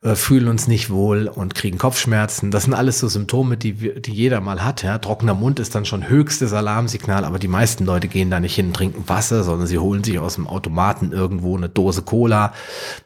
äh, 0.00 0.14
fühlen 0.14 0.46
uns 0.46 0.68
nicht 0.68 0.90
wohl 0.90 1.26
und 1.26 1.56
kriegen 1.56 1.76
Kopfschmerzen. 1.76 2.52
Das 2.52 2.64
sind 2.64 2.74
alles 2.74 3.00
so 3.00 3.08
Symptome, 3.08 3.56
die, 3.56 3.72
die 4.00 4.12
jeder 4.12 4.40
mal 4.40 4.64
hat. 4.64 4.84
Ja. 4.84 4.98
Trockener 4.98 5.34
Mund 5.34 5.58
ist 5.58 5.74
dann 5.74 5.84
schon 5.84 6.08
höchstes 6.08 6.52
Alarmsignal, 6.52 7.24
aber 7.24 7.40
die 7.40 7.48
meisten 7.48 7.84
Leute 7.84 8.06
gehen 8.06 8.30
da 8.30 8.38
nicht 8.38 8.54
hin 8.54 8.68
und 8.68 8.74
trinken 8.74 9.08
Wasser, 9.08 9.42
sondern 9.42 9.66
sie 9.66 9.78
holen 9.78 10.04
sich 10.04 10.20
aus 10.20 10.36
dem 10.36 10.46
Automaten 10.46 11.10
irgendwo 11.10 11.56
eine 11.56 11.68
Dose 11.68 12.02
Cola. 12.02 12.52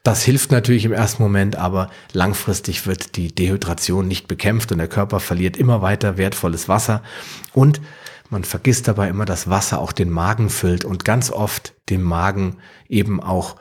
Das 0.02 0.22
hilft 0.22 0.52
natürlich 0.52 0.84
im 0.84 0.92
ersten 0.92 1.22
Moment, 1.22 1.56
aber 1.56 1.88
langfristig 2.12 2.86
wird 2.86 3.16
die 3.16 3.34
Dehydration 3.34 4.06
nicht 4.06 4.28
bekämpft 4.28 4.70
und 4.70 4.76
der 4.76 4.88
Körper 4.88 5.18
verliert 5.18 5.56
immer 5.56 5.80
weiter 5.80 6.18
wertvolles 6.18 6.68
Wasser. 6.68 7.02
Und 7.54 7.80
man 8.28 8.44
vergisst 8.44 8.86
dabei 8.86 9.08
immer, 9.08 9.24
dass 9.24 9.48
Wasser 9.48 9.78
auch 9.78 9.92
den 9.92 10.10
Magen 10.10 10.50
füllt 10.50 10.84
und 10.84 11.06
ganz 11.06 11.30
oft 11.30 11.72
den 11.88 12.02
Magen 12.02 12.56
eben 12.88 13.22
auch 13.22 13.56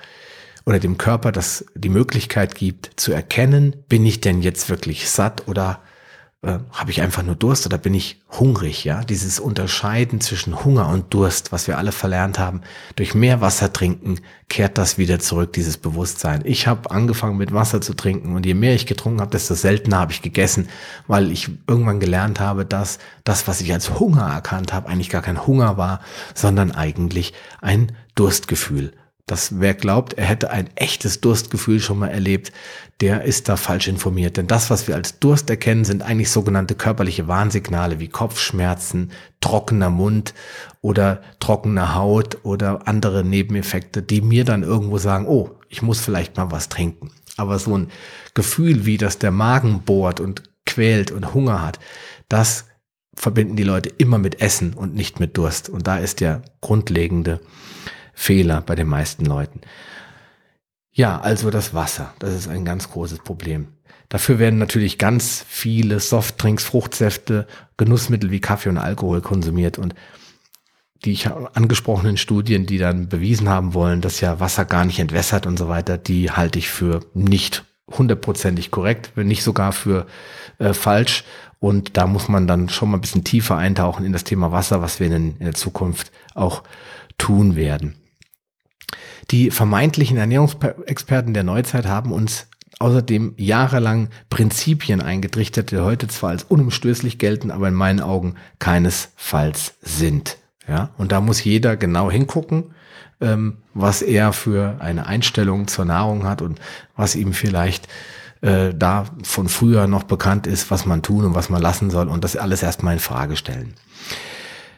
oder 0.66 0.80
dem 0.80 0.98
Körper 0.98 1.32
das 1.32 1.66
die 1.76 1.90
Möglichkeit 1.90 2.56
gibt 2.56 2.92
zu 2.96 3.12
erkennen, 3.12 3.76
bin 3.90 4.06
ich 4.06 4.22
denn 4.22 4.42
jetzt 4.42 4.70
wirklich 4.70 5.10
satt 5.10 5.48
oder 5.48 5.82
äh, 6.44 6.58
habe 6.72 6.90
ich 6.90 7.02
einfach 7.02 7.22
nur 7.22 7.36
Durst 7.36 7.68
oder 7.68 7.78
bin 7.78 7.94
ich 7.94 8.20
hungrig, 8.32 8.84
ja? 8.84 9.04
Dieses 9.04 9.40
Unterscheiden 9.40 10.22
zwischen 10.22 10.64
Hunger 10.64 10.90
und 10.90 11.14
Durst, 11.14 11.52
was 11.52 11.68
wir 11.68 11.78
alle 11.78 11.92
verlernt 11.92 12.40
haben, 12.40 12.62
durch 12.96 13.14
mehr 13.14 13.42
Wasser 13.42 13.72
trinken, 13.72 14.20
kehrt 14.50 14.80
das 14.80 14.98
wieder 14.98 15.20
zurück, 15.20 15.54
dieses 15.54 15.78
Bewusstsein. 15.78 16.42
Ich 16.44 16.66
habe 16.66 16.90
angefangen 16.90 17.38
mit 17.38 17.54
Wasser 17.54 17.80
zu 17.80 17.94
trinken 17.94 18.36
und 18.36 18.46
je 18.48 18.56
mehr 18.56 18.74
ich 18.74 18.88
getrunken 18.88 19.22
habe, 19.22 19.30
desto 19.30 19.54
seltener 19.54 20.00
habe 20.00 20.14
ich 20.14 20.24
gegessen, 20.24 20.68
weil 21.06 21.32
ich 21.32 21.48
irgendwann 21.68 22.00
gelernt 22.00 22.40
habe, 22.40 22.66
dass 22.66 22.98
das, 23.24 23.48
was 23.48 23.62
ich 23.62 23.72
als 23.72 24.00
Hunger 24.00 24.28
erkannt 24.28 24.74
habe, 24.74 24.90
eigentlich 24.90 25.10
gar 25.10 25.22
kein 25.22 25.46
Hunger 25.46 25.78
war, 25.78 26.02
sondern 26.34 26.72
eigentlich 26.72 27.34
ein 27.62 27.92
Durstgefühl. 28.16 28.94
Das 29.26 29.60
wer 29.60 29.74
glaubt, 29.74 30.14
er 30.14 30.26
hätte 30.26 30.50
ein 30.50 30.70
echtes 30.76 31.22
Durstgefühl 31.22 31.80
schon 31.80 32.00
mal 32.00 32.10
erlebt, 32.10 32.52
der 33.02 33.24
ist 33.24 33.50
da 33.50 33.56
falsch 33.56 33.88
informiert. 33.88 34.38
Denn 34.38 34.48
das, 34.48 34.70
was 34.70 34.88
wir 34.88 34.96
als 34.96 35.20
Durst 35.20 35.50
erkennen, 35.50 35.86
sind 35.86 36.04
eigentlich 36.04 36.30
sogenannte 36.30 36.76
körperliche 36.76 37.28
Warnsignale 37.28 38.00
wie 38.00 38.10
Kopfschmerzen, 38.10 39.12
trockener 39.40 39.90
Mund 39.90 40.34
oder 40.82 41.22
trockene 41.40 41.96
Haut 41.96 42.40
oder 42.44 42.88
andere 42.88 43.24
Nebeneffekte, 43.24 44.02
die 44.02 44.22
mir 44.22 44.46
dann 44.46 44.64
irgendwo 44.64 44.98
sagen, 44.98 45.28
oh, 45.28 45.52
ich 45.70 45.82
muss 45.82 46.00
vielleicht 46.00 46.38
mal 46.38 46.52
was 46.52 46.70
trinken. 46.70 47.12
Aber 47.38 47.58
so 47.58 47.78
ein 47.78 47.90
Gefühl 48.34 48.86
wie, 48.86 48.98
dass 48.98 49.18
der 49.18 49.32
Magen 49.32 49.82
bohrt 49.82 50.20
und 50.20 50.44
quält 50.66 51.12
und 51.12 51.34
Hunger 51.34 51.62
hat, 51.62 51.80
das 52.30 52.66
verbinden 53.16 53.56
die 53.56 53.64
Leute 53.64 53.90
immer 53.90 54.18
mit 54.18 54.42
Essen 54.42 54.74
und 54.74 54.96
nicht 54.96 55.20
mit 55.20 55.38
Durst. 55.38 55.70
Und 55.70 55.88
da 55.88 55.98
ist 55.98 56.22
der 56.22 56.44
grundlegende 56.62 57.40
Fehler 58.14 58.62
bei 58.62 58.76
den 58.76 58.88
meisten 58.88 59.26
Leuten. 59.26 59.62
Ja, 60.92 61.20
also 61.22 61.50
das 61.50 61.74
Wasser, 61.74 62.14
das 62.20 62.34
ist 62.34 62.48
ein 62.48 62.66
ganz 62.66 62.90
großes 62.90 63.20
Problem. 63.20 63.70
Dafür 64.10 64.40
werden 64.40 64.60
natürlich 64.60 64.98
ganz 64.98 65.46
viele 65.48 66.02
Softdrinks, 66.02 66.66
Fruchtsäfte, 66.66 67.48
Genussmittel 67.78 68.30
wie 68.30 68.42
Kaffee 68.42 68.68
und 68.68 68.78
Alkohol 68.78 69.22
konsumiert 69.22 69.78
und 69.78 69.96
die 71.06 71.14
ich 71.14 71.28
angesprochenen 71.32 72.18
Studien, 72.18 72.66
die 72.66 72.78
dann 72.78 73.08
bewiesen 73.08 73.50
haben 73.50 73.74
wollen, 73.74 74.02
dass 74.02 74.22
ja 74.22 74.40
Wasser 74.40 74.66
gar 74.66 74.86
nicht 74.86 75.00
entwässert 75.00 75.48
und 75.48 75.58
so 75.58 75.68
weiter, 75.68 75.98
die 75.98 76.30
halte 76.30 76.60
ich 76.60 76.70
für 76.70 77.00
nicht 77.14 77.64
hundertprozentig 77.90 78.70
korrekt, 78.70 79.12
wenn 79.16 79.28
nicht 79.28 79.44
sogar 79.44 79.72
für 79.72 80.06
äh, 80.60 80.74
falsch. 80.74 81.24
Und 81.60 81.98
da 81.98 82.08
muss 82.08 82.28
man 82.28 82.48
dann 82.48 82.70
schon 82.70 82.92
mal 82.92 82.98
ein 82.98 83.02
bisschen 83.02 83.24
tiefer 83.24 83.56
eintauchen 83.56 84.06
in 84.06 84.14
das 84.14 84.24
Thema 84.24 84.52
Wasser, 84.52 84.82
was 84.82 85.00
wir 85.00 85.08
in, 85.08 85.38
in 85.38 85.46
der 85.46 85.54
Zukunft 85.54 86.12
auch 86.34 86.64
tun 87.18 87.56
werden. 87.56 88.01
Die 89.30 89.52
vermeintlichen 89.52 90.18
Ernährungsexperten 90.18 91.34
der 91.34 91.44
Neuzeit 91.44 91.86
haben 91.86 92.12
uns 92.12 92.48
außerdem 92.80 93.36
jahrelang 93.38 94.10
Prinzipien 94.30 95.02
eingetrichtert, 95.02 95.72
die 95.72 95.78
heute 95.78 96.08
zwar 96.08 96.32
als 96.32 96.44
unumstößlich 96.44 97.20
gelten, 97.20 97.52
aber 97.52 97.68
in 97.68 97.76
meinen 97.76 98.00
Augen 98.00 98.36
keinesfalls 98.60 99.76
sind. 99.82 100.38
Ja, 100.68 100.90
und 100.98 101.12
da 101.12 101.22
muss 101.22 101.44
jeder 101.44 101.78
genau 101.78 102.10
hingucken, 102.10 102.74
ähm, 103.20 103.58
was 103.74 104.02
er 104.02 104.34
für 104.34 104.78
eine 104.80 105.06
Einstellung 105.06 105.68
zur 105.68 105.86
Nahrung 105.86 106.26
hat 106.26 106.42
und 106.42 106.60
was 106.96 107.16
ihm 107.16 107.34
vielleicht 107.34 107.88
äh, 108.42 108.74
da 108.74 109.06
von 109.24 109.48
früher 109.48 109.88
noch 109.88 110.04
bekannt 110.04 110.48
ist, 110.48 110.72
was 110.72 110.86
man 110.86 111.02
tun 111.02 111.26
und 111.26 111.36
was 111.36 111.50
man 111.50 111.62
lassen 111.62 111.90
soll 111.90 112.08
und 112.08 112.24
das 112.24 112.36
alles 112.36 112.64
erstmal 112.64 112.94
in 112.94 113.00
Frage 113.00 113.36
stellen. 113.36 113.76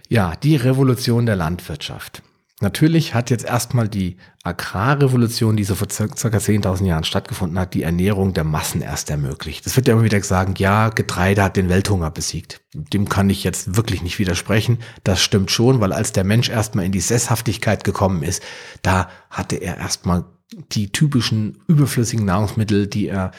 Ja, 0.10 0.34
die 0.42 0.56
Revolution 0.56 1.26
der 1.26 1.36
Landwirtschaft. 1.36 2.22
Natürlich 2.64 3.14
hat 3.14 3.30
jetzt 3.30 3.44
erstmal 3.44 3.90
die 3.90 4.16
Agrarrevolution, 4.44 5.58
die 5.58 5.66
so 5.66 5.76
vor 5.76 5.90
circa 5.90 6.38
10.000 6.38 6.86
Jahren 6.86 7.04
stattgefunden 7.04 7.60
hat, 7.60 7.74
die 7.74 7.84
Ernährung 7.84 8.34
der 8.34 8.46
Massen 8.46 8.82
erst 8.82 9.10
ermöglicht. 9.10 9.66
Das 9.66 9.76
wird 9.76 9.86
ja 9.86 9.94
immer 9.94 10.06
wieder 10.06 10.22
sagen, 10.24 10.54
ja, 10.58 10.88
Getreide 10.88 11.44
hat 11.44 11.58
den 11.58 11.68
Welthunger 11.68 12.10
besiegt. 12.10 12.62
Dem 12.74 13.10
kann 13.10 13.30
ich 13.30 13.44
jetzt 13.44 13.76
wirklich 13.76 14.02
nicht 14.02 14.18
widersprechen. 14.18 14.80
Das 15.04 15.22
stimmt 15.22 15.52
schon, 15.52 15.82
weil 15.82 15.92
als 15.92 16.14
der 16.14 16.24
Mensch 16.24 16.48
erstmal 16.50 16.86
in 16.86 16.94
die 16.94 17.02
Sesshaftigkeit 17.02 17.84
gekommen 17.84 18.24
ist, 18.24 18.42
da 18.82 19.10
hatte 19.30 19.58
er 19.58 19.78
erstmal 19.78 20.24
die 20.72 20.92
typischen 20.92 21.58
überflüssigen 21.68 22.26
Nahrungsmittel, 22.26 22.88
die 22.88 23.08
er 23.08 23.32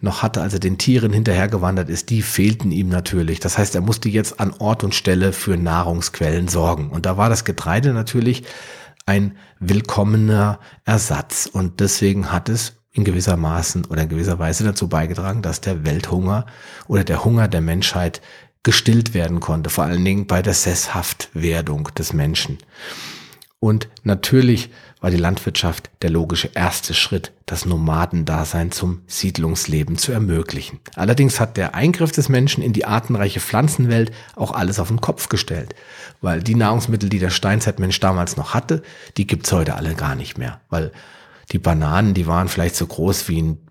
noch 0.00 0.22
hatte, 0.22 0.42
als 0.42 0.54
er 0.54 0.60
den 0.60 0.78
Tieren 0.78 1.12
hinterhergewandert 1.12 1.88
ist, 1.88 2.10
die 2.10 2.22
fehlten 2.22 2.72
ihm 2.72 2.88
natürlich. 2.88 3.40
Das 3.40 3.58
heißt, 3.58 3.74
er 3.74 3.80
musste 3.80 4.08
jetzt 4.08 4.40
an 4.40 4.52
Ort 4.58 4.84
und 4.84 4.94
Stelle 4.94 5.32
für 5.32 5.56
Nahrungsquellen 5.56 6.48
sorgen. 6.48 6.90
Und 6.90 7.06
da 7.06 7.16
war 7.16 7.28
das 7.28 7.44
Getreide 7.44 7.92
natürlich 7.92 8.44
ein 9.06 9.36
willkommener 9.60 10.58
Ersatz. 10.84 11.46
Und 11.46 11.80
deswegen 11.80 12.32
hat 12.32 12.48
es 12.48 12.74
in 12.92 13.04
gewisser 13.04 13.36
Maßen 13.36 13.84
oder 13.84 14.02
in 14.02 14.08
gewisser 14.08 14.38
Weise 14.38 14.64
dazu 14.64 14.88
beigetragen, 14.88 15.42
dass 15.42 15.60
der 15.60 15.84
Welthunger 15.84 16.46
oder 16.88 17.04
der 17.04 17.24
Hunger 17.24 17.46
der 17.46 17.60
Menschheit 17.60 18.20
gestillt 18.62 19.14
werden 19.14 19.38
konnte, 19.38 19.70
vor 19.70 19.84
allen 19.84 20.04
Dingen 20.04 20.26
bei 20.26 20.42
der 20.42 20.54
Sesshaftwerdung 20.54 21.90
des 21.96 22.12
Menschen. 22.12 22.58
Und 23.60 23.88
natürlich 24.02 24.70
war 25.00 25.10
die 25.10 25.16
Landwirtschaft 25.16 25.90
der 26.02 26.10
logische 26.10 26.50
erste 26.54 26.94
Schritt, 26.94 27.32
das 27.44 27.66
Nomadendasein 27.66 28.72
zum 28.72 29.02
Siedlungsleben 29.06 29.98
zu 29.98 30.12
ermöglichen. 30.12 30.80
Allerdings 30.94 31.38
hat 31.38 31.56
der 31.56 31.74
Eingriff 31.74 32.12
des 32.12 32.28
Menschen 32.28 32.62
in 32.62 32.72
die 32.72 32.86
artenreiche 32.86 33.40
Pflanzenwelt 33.40 34.10
auch 34.34 34.52
alles 34.52 34.78
auf 34.78 34.88
den 34.88 35.00
Kopf 35.00 35.28
gestellt, 35.28 35.74
weil 36.22 36.42
die 36.42 36.54
Nahrungsmittel, 36.54 37.08
die 37.08 37.18
der 37.18 37.30
Steinzeitmensch 37.30 38.00
damals 38.00 38.36
noch 38.36 38.54
hatte, 38.54 38.82
die 39.16 39.26
gibt's 39.26 39.52
heute 39.52 39.74
alle 39.74 39.94
gar 39.94 40.14
nicht 40.14 40.38
mehr, 40.38 40.60
weil 40.70 40.92
die 41.52 41.58
Bananen, 41.58 42.14
die 42.14 42.26
waren 42.26 42.48
vielleicht 42.48 42.76
so 42.76 42.86
groß 42.86 43.28
wie 43.28 43.42
ein 43.42 43.65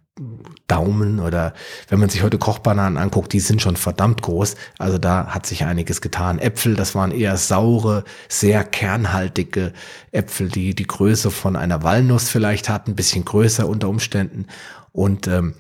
Daumen 0.67 1.19
oder 1.19 1.53
wenn 1.89 1.99
man 1.99 2.07
sich 2.07 2.23
heute 2.23 2.37
Kochbananen 2.37 2.97
anguckt, 2.97 3.33
die 3.33 3.41
sind 3.41 3.61
schon 3.61 3.75
verdammt 3.75 4.21
groß. 4.21 4.55
Also 4.77 4.97
da 4.97 5.27
hat 5.27 5.45
sich 5.45 5.65
einiges 5.65 5.99
getan. 5.99 6.39
Äpfel, 6.39 6.75
das 6.75 6.95
waren 6.95 7.11
eher 7.11 7.35
saure, 7.35 8.05
sehr 8.29 8.63
kernhaltige 8.63 9.73
Äpfel, 10.13 10.47
die 10.47 10.73
die 10.73 10.87
Größe 10.87 11.31
von 11.31 11.57
einer 11.57 11.83
Walnuss 11.83 12.29
vielleicht 12.29 12.69
hatten, 12.69 12.91
ein 12.91 12.95
bisschen 12.95 13.25
größer 13.25 13.67
unter 13.67 13.89
Umständen. 13.89 14.47
Und 14.93 15.27
ähm, 15.27 15.55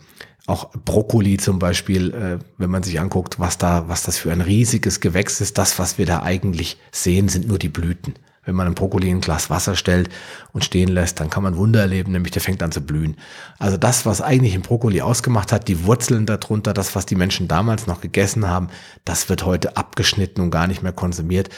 auch 0.47 0.71
Brokkoli 0.71 1.35
zum 1.35 1.59
Beispiel, 1.59 2.13
äh, 2.13 2.39
wenn 2.57 2.69
man 2.69 2.83
sich 2.83 2.99
anguckt, 2.99 3.39
was 3.39 3.57
da, 3.57 3.89
was 3.89 4.03
das 4.03 4.17
für 4.17 4.31
ein 4.31 4.41
riesiges 4.41 5.01
Gewächs 5.01 5.41
ist, 5.41 5.57
das, 5.57 5.79
was 5.79 5.97
wir 5.97 6.05
da 6.05 6.23
eigentlich 6.23 6.77
sehen, 6.93 7.27
sind 7.27 7.47
nur 7.47 7.59
die 7.59 7.67
Blüten. 7.67 8.13
Wenn 8.45 8.55
man 8.55 8.67
einen 8.67 8.75
Brokkoli 8.75 9.09
in 9.09 9.17
ein 9.17 9.21
Glas 9.21 9.49
Wasser 9.49 9.75
stellt 9.75 10.09
und 10.53 10.63
stehen 10.63 10.89
lässt, 10.89 11.19
dann 11.19 11.29
kann 11.29 11.43
man 11.43 11.57
Wunder 11.57 11.81
erleben, 11.81 12.11
nämlich 12.11 12.31
der 12.31 12.41
fängt 12.41 12.61
an 12.61 12.71
zu 12.71 12.81
blühen. 12.81 13.17
Also 13.59 13.77
das, 13.77 14.05
was 14.05 14.21
eigentlich 14.21 14.55
im 14.55 14.61
Brokkoli 14.61 15.01
ausgemacht 15.01 15.51
hat, 15.51 15.67
die 15.67 15.85
Wurzeln 15.85 16.25
darunter, 16.25 16.73
das, 16.73 16.95
was 16.95 17.05
die 17.05 17.15
Menschen 17.15 17.47
damals 17.47 17.87
noch 17.87 18.01
gegessen 18.01 18.47
haben, 18.47 18.69
das 19.03 19.29
wird 19.29 19.45
heute 19.45 19.77
abgeschnitten 19.77 20.41
und 20.41 20.51
gar 20.51 20.67
nicht 20.67 20.83
mehr 20.83 20.93
konsumiert. 20.93 21.49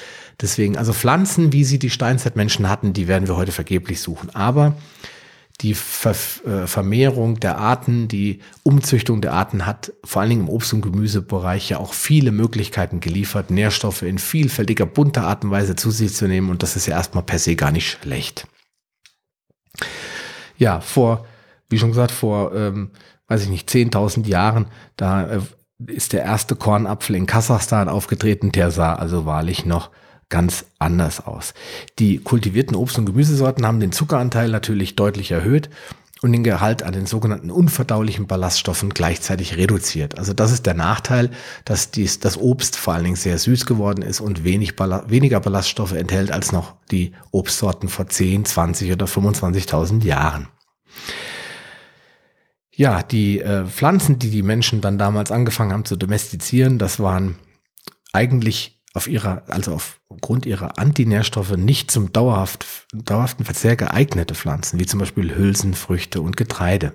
Deswegen, 0.42 0.78
also 0.78 0.94
Pflanzen, 0.94 1.52
wie 1.52 1.64
sie 1.64 1.80
die 1.80 1.90
Steinzeitmenschen 1.90 2.70
hatten, 2.70 2.94
die 2.94 3.08
werden 3.08 3.28
wir 3.28 3.36
heute 3.36 3.52
vergeblich 3.52 4.02
suchen. 4.02 4.34
Aber 4.34 4.76
die 5.62 5.74
Ver 5.74 6.16
äh, 6.46 6.68
Vermehrung 6.68 7.40
der 7.40 7.58
Arten, 7.58 8.08
die 8.08 8.42
Umzüchtung 8.64 9.22
der 9.22 9.34
Arten 9.34 9.66
hat 9.66 9.92
vor 10.04 10.22
allen 10.22 10.30
Dingen 10.30 10.42
im 10.42 10.50
Obst- 10.50 10.74
und 10.74 10.82
Gemüsebereich 10.82 11.70
ja 11.70 11.80
auch 11.80 11.94
viele 11.94 12.32
Möglichkeiten 12.32 13.00
geliefert, 13.00 13.50
Nährstoffe 13.50 14.04
in 14.04 14.20
vielfältiger, 14.20 14.86
bunter 14.86 15.24
Art 15.24 15.44
und 15.44 15.52
Weise 15.52 15.76
zu 15.76 15.90
sich 15.90 16.14
zu 16.14 16.28
nehmen 16.28 16.50
und 16.50 16.62
das 16.62 16.76
ist 16.76 16.86
ja 16.86 16.96
erstmal 16.96 17.24
per 17.24 17.40
se 17.40 17.56
gar 17.56 17.72
nicht 17.72 17.90
schlecht. 17.90 18.48
Ja, 20.58 20.80
vor, 20.80 21.26
wie 21.70 21.80
schon 21.80 21.90
gesagt, 21.90 22.12
vor, 22.12 22.54
ähm, 22.56 22.92
weiß 23.28 23.44
ich 23.44 23.50
nicht, 23.50 23.70
10.000 23.70 24.28
Jahren, 24.28 24.68
da 24.96 25.28
äh, 25.28 25.42
ist 25.88 26.14
der 26.14 26.24
erste 26.24 26.56
Kornapfel 26.56 27.16
in 27.16 27.26
Kasachstan 27.26 27.90
aufgetreten, 27.90 28.52
der 28.52 28.70
sah 28.70 28.96
also 28.96 29.26
wahrlich 29.26 29.66
noch 29.66 29.90
ganz 30.30 30.66
anders 30.80 31.26
aus. 31.26 31.54
Die 32.00 32.18
kultivierten 32.20 32.76
Obst- 32.76 32.98
und 32.98 33.06
Gemüsesorten 33.06 33.66
haben 33.66 33.80
den 33.80 33.92
Zuckeranteil 33.92 34.50
natürlich 34.50 34.96
deutlich 34.96 35.32
erhöht 35.32 35.70
und 36.22 36.32
den 36.32 36.44
Gehalt 36.44 36.84
an 36.84 36.94
den 36.94 37.06
sogenannten 37.06 37.52
unverdaulichen 37.52 38.28
Ballaststoffen 38.28 38.90
gleichzeitig 38.90 39.58
reduziert. 39.58 40.18
Also 40.18 40.34
das 40.34 40.52
ist 40.52 40.66
der 40.66 40.74
Nachteil, 40.74 41.30
dass 41.66 41.92
dies, 41.92 42.20
das 42.20 42.38
Obst 42.38 42.76
vor 42.76 42.94
allen 42.94 43.04
Dingen 43.04 43.16
sehr 43.16 43.38
süß 43.38 43.66
geworden 43.66 44.02
ist 44.02 44.20
und 44.20 44.44
wenig 44.44 44.76
Balla 44.76 45.06
weniger 45.08 45.40
Ballaststoffe 45.40 45.94
enthält 45.94 46.32
als 46.32 46.52
noch 46.52 46.76
die 46.92 47.14
Obstsorten 47.32 47.90
vor 47.90 48.08
10, 48.08 48.46
20 48.46 48.92
oder 48.92 49.06
25.000 49.06 50.04
Jahren. 50.04 50.48
Ja, 52.72 53.02
die 53.02 53.42
äh, 53.42 53.66
Pflanzen, 53.66 54.20
die 54.20 54.30
die 54.30 54.44
Menschen 54.44 54.82
dann 54.82 54.98
damals 54.98 55.32
angefangen 55.32 55.74
haben 55.74 55.86
zu 55.86 55.96
domestizieren, 55.96 56.78
das 56.78 57.00
waren 57.00 57.38
eigentlich 58.14 58.77
auf 58.98 59.08
ihrer, 59.08 59.44
also 59.48 59.74
aufgrund 59.74 60.46
ihrer 60.46 60.78
Antinährstoffe 60.78 61.56
nicht 61.56 61.90
zum 61.90 62.12
dauerhaft, 62.12 62.66
dauerhaften 62.94 63.46
Verzehr 63.46 63.76
geeignete 63.76 64.36
Pflanzen, 64.36 64.80
wie 64.80 64.86
zum 64.86 65.00
Beispiel 65.00 65.36
Hülsenfrüchte 65.36 66.22
und 66.22 66.36
Getreide. 66.36 66.94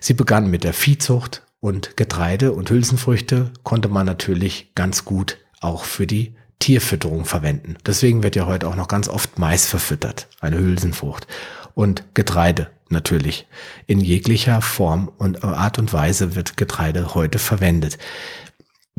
Sie 0.00 0.14
begannen 0.14 0.50
mit 0.50 0.64
der 0.64 0.74
Viehzucht 0.74 1.42
und 1.60 1.96
Getreide 1.96 2.52
und 2.52 2.70
Hülsenfrüchte 2.70 3.52
konnte 3.62 3.88
man 3.88 4.06
natürlich 4.06 4.72
ganz 4.74 5.04
gut 5.04 5.38
auch 5.60 5.84
für 5.84 6.06
die 6.06 6.34
Tierfütterung 6.58 7.24
verwenden. 7.24 7.76
Deswegen 7.86 8.22
wird 8.22 8.36
ja 8.36 8.46
heute 8.46 8.68
auch 8.68 8.76
noch 8.76 8.88
ganz 8.88 9.08
oft 9.08 9.38
Mais 9.38 9.66
verfüttert, 9.66 10.28
eine 10.40 10.58
Hülsenfrucht. 10.58 11.26
Und 11.74 12.02
Getreide 12.14 12.70
natürlich. 12.88 13.46
In 13.86 14.00
jeglicher 14.00 14.60
Form 14.62 15.10
und 15.18 15.44
Art 15.44 15.78
und 15.78 15.92
Weise 15.92 16.34
wird 16.34 16.56
Getreide 16.56 17.14
heute 17.14 17.38
verwendet. 17.38 17.98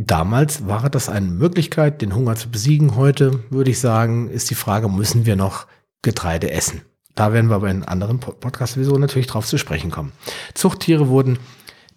Damals 0.01 0.65
war 0.65 0.89
das 0.89 1.09
eine 1.09 1.27
Möglichkeit, 1.27 2.01
den 2.01 2.15
Hunger 2.15 2.37
zu 2.37 2.49
besiegen. 2.49 2.95
Heute 2.95 3.43
würde 3.49 3.71
ich 3.71 3.81
sagen, 3.81 4.29
ist 4.29 4.49
die 4.49 4.55
Frage, 4.55 4.87
müssen 4.87 5.25
wir 5.25 5.35
noch 5.35 5.67
Getreide 6.03 6.51
essen? 6.51 6.83
Da 7.15 7.33
werden 7.33 7.49
wir 7.49 7.57
aber 7.57 7.69
in 7.69 7.83
anderen 7.83 8.21
Podcast-Episoden 8.21 9.01
natürlich 9.01 9.27
drauf 9.27 9.45
zu 9.45 9.57
sprechen 9.57 9.91
kommen. 9.91 10.13
Zuchttiere 10.53 11.09
wurden 11.09 11.37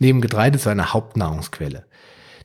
neben 0.00 0.20
Getreide 0.20 0.58
zu 0.58 0.68
einer 0.68 0.92
Hauptnahrungsquelle. 0.92 1.84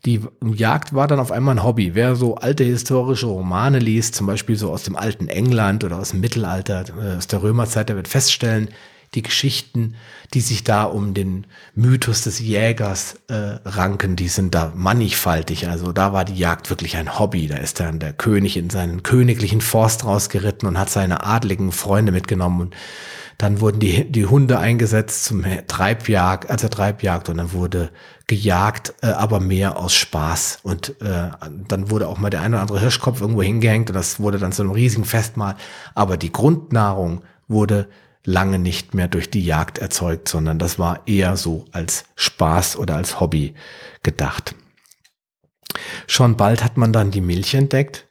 Die 0.05 0.21
Jagd 0.45 0.93
war 0.93 1.07
dann 1.07 1.19
auf 1.19 1.31
einmal 1.31 1.55
ein 1.55 1.63
Hobby. 1.63 1.95
Wer 1.95 2.15
so 2.15 2.35
alte 2.35 2.63
historische 2.63 3.25
Romane 3.25 3.79
liest, 3.79 4.13
zum 4.13 4.27
Beispiel 4.27 4.57
so 4.57 4.71
aus 4.71 4.83
dem 4.83 4.95
alten 4.95 5.27
England 5.27 5.83
oder 5.83 5.97
aus 5.97 6.11
dem 6.11 6.19
Mittelalter, 6.19 6.85
äh, 7.01 7.17
aus 7.17 7.25
der 7.25 7.41
Römerzeit, 7.41 7.89
der 7.89 7.95
wird 7.95 8.07
feststellen, 8.07 8.69
die 9.17 9.23
Geschichten, 9.23 9.95
die 10.35 10.41
sich 10.41 10.63
da 10.63 10.83
um 10.83 11.15
den 11.15 11.47
Mythos 11.73 12.21
des 12.21 12.39
Jägers 12.39 13.15
äh, 13.27 13.33
ranken, 13.65 14.15
die 14.15 14.27
sind 14.27 14.53
da 14.53 14.71
mannigfaltig. 14.75 15.67
Also 15.67 15.91
da 15.91 16.13
war 16.13 16.23
die 16.23 16.35
Jagd 16.35 16.69
wirklich 16.69 16.97
ein 16.97 17.17
Hobby. 17.17 17.47
Da 17.47 17.57
ist 17.57 17.79
dann 17.79 17.97
der 17.97 18.13
König 18.13 18.57
in 18.57 18.69
seinen 18.69 19.01
königlichen 19.01 19.59
Forst 19.59 20.05
rausgeritten 20.05 20.69
und 20.69 20.77
hat 20.77 20.91
seine 20.91 21.23
adligen 21.23 21.71
Freunde 21.71 22.11
mitgenommen 22.11 22.61
und 22.61 22.75
dann 23.39 23.59
wurden 23.61 23.79
die, 23.79 24.11
die 24.11 24.25
Hunde 24.25 24.57
eingesetzt 24.57 25.25
zum 25.25 25.43
Treibjagd, 25.67 26.49
also 26.49 26.67
Treibjagd 26.69 27.29
und 27.29 27.37
dann 27.37 27.53
wurde 27.53 27.91
gejagt, 28.25 28.95
äh, 29.01 29.07
aber 29.07 29.39
mehr 29.39 29.77
aus 29.77 29.93
Spaß. 29.93 30.59
Und 30.63 30.99
äh, 31.01 31.29
dann 31.67 31.89
wurde 31.89 32.07
auch 32.07 32.17
mal 32.17 32.29
der 32.29 32.41
eine 32.41 32.55
oder 32.55 32.61
andere 32.61 32.79
Hirschkopf 32.79 33.21
irgendwo 33.21 33.41
hingehängt 33.41 33.89
und 33.89 33.95
das 33.95 34.19
wurde 34.19 34.39
dann 34.39 34.51
zu 34.51 34.63
einem 34.63 34.71
riesigen 34.71 35.05
Festmahl. 35.05 35.55
Aber 35.93 36.17
die 36.17 36.31
Grundnahrung 36.31 37.21
wurde 37.47 37.89
lange 38.27 38.59
nicht 38.59 38.93
mehr 38.93 39.07
durch 39.07 39.29
die 39.29 39.43
Jagd 39.43 39.77
erzeugt, 39.77 40.27
sondern 40.27 40.59
das 40.59 40.77
war 40.77 41.07
eher 41.07 41.37
so 41.37 41.65
als 41.71 42.05
Spaß 42.15 42.77
oder 42.77 42.95
als 42.95 43.19
Hobby 43.19 43.55
gedacht. 44.03 44.53
Schon 46.07 46.37
bald 46.37 46.63
hat 46.63 46.77
man 46.77 46.93
dann 46.93 47.11
die 47.11 47.21
Milch 47.21 47.53
entdeckt 47.53 48.07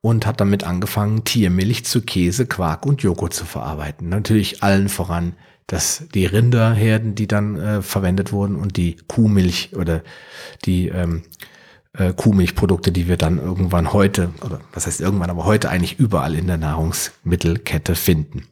und 0.00 0.26
hat 0.26 0.40
damit 0.40 0.64
angefangen, 0.64 1.24
Tiermilch 1.24 1.84
zu 1.84 2.02
Käse, 2.02 2.46
Quark 2.46 2.86
und 2.86 3.02
Joghurt 3.02 3.34
zu 3.34 3.44
verarbeiten. 3.44 4.08
Natürlich 4.08 4.62
allen 4.62 4.88
voran 4.88 5.34
dass 5.68 6.04
die 6.14 6.24
Rinderherden, 6.24 7.14
die 7.14 7.28
dann 7.28 7.56
äh, 7.56 7.82
verwendet 7.82 8.32
wurden 8.32 8.56
und 8.56 8.76
die 8.76 8.96
Kuhmilch 9.06 9.76
oder 9.76 10.02
die 10.64 10.88
ähm, 10.88 11.22
äh, 11.92 12.14
Kuhmilchprodukte, 12.14 12.90
die 12.90 13.06
wir 13.06 13.18
dann 13.18 13.38
irgendwann 13.38 13.92
heute, 13.92 14.30
oder 14.44 14.60
was 14.72 14.86
heißt 14.86 15.02
irgendwann, 15.02 15.28
aber 15.28 15.44
heute 15.44 15.68
eigentlich 15.68 15.98
überall 15.98 16.34
in 16.34 16.46
der 16.46 16.56
Nahrungsmittelkette 16.56 17.94
finden. 17.94 18.44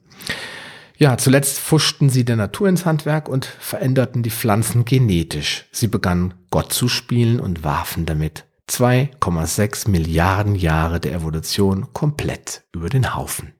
Ja, 0.98 1.18
zuletzt 1.18 1.58
fuschten 1.58 2.08
sie 2.08 2.24
der 2.24 2.36
Natur 2.36 2.68
ins 2.68 2.86
Handwerk 2.86 3.28
und 3.28 3.44
veränderten 3.44 4.22
die 4.22 4.30
Pflanzen 4.30 4.86
genetisch. 4.86 5.66
Sie 5.70 5.88
begannen 5.88 6.34
Gott 6.50 6.72
zu 6.72 6.88
spielen 6.88 7.38
und 7.38 7.64
warfen 7.64 8.06
damit 8.06 8.44
2,6 8.68 9.90
Milliarden 9.90 10.54
Jahre 10.54 10.98
der 10.98 11.12
Evolution 11.12 11.92
komplett 11.92 12.62
über 12.72 12.88
den 12.88 13.14
Haufen. 13.14 13.52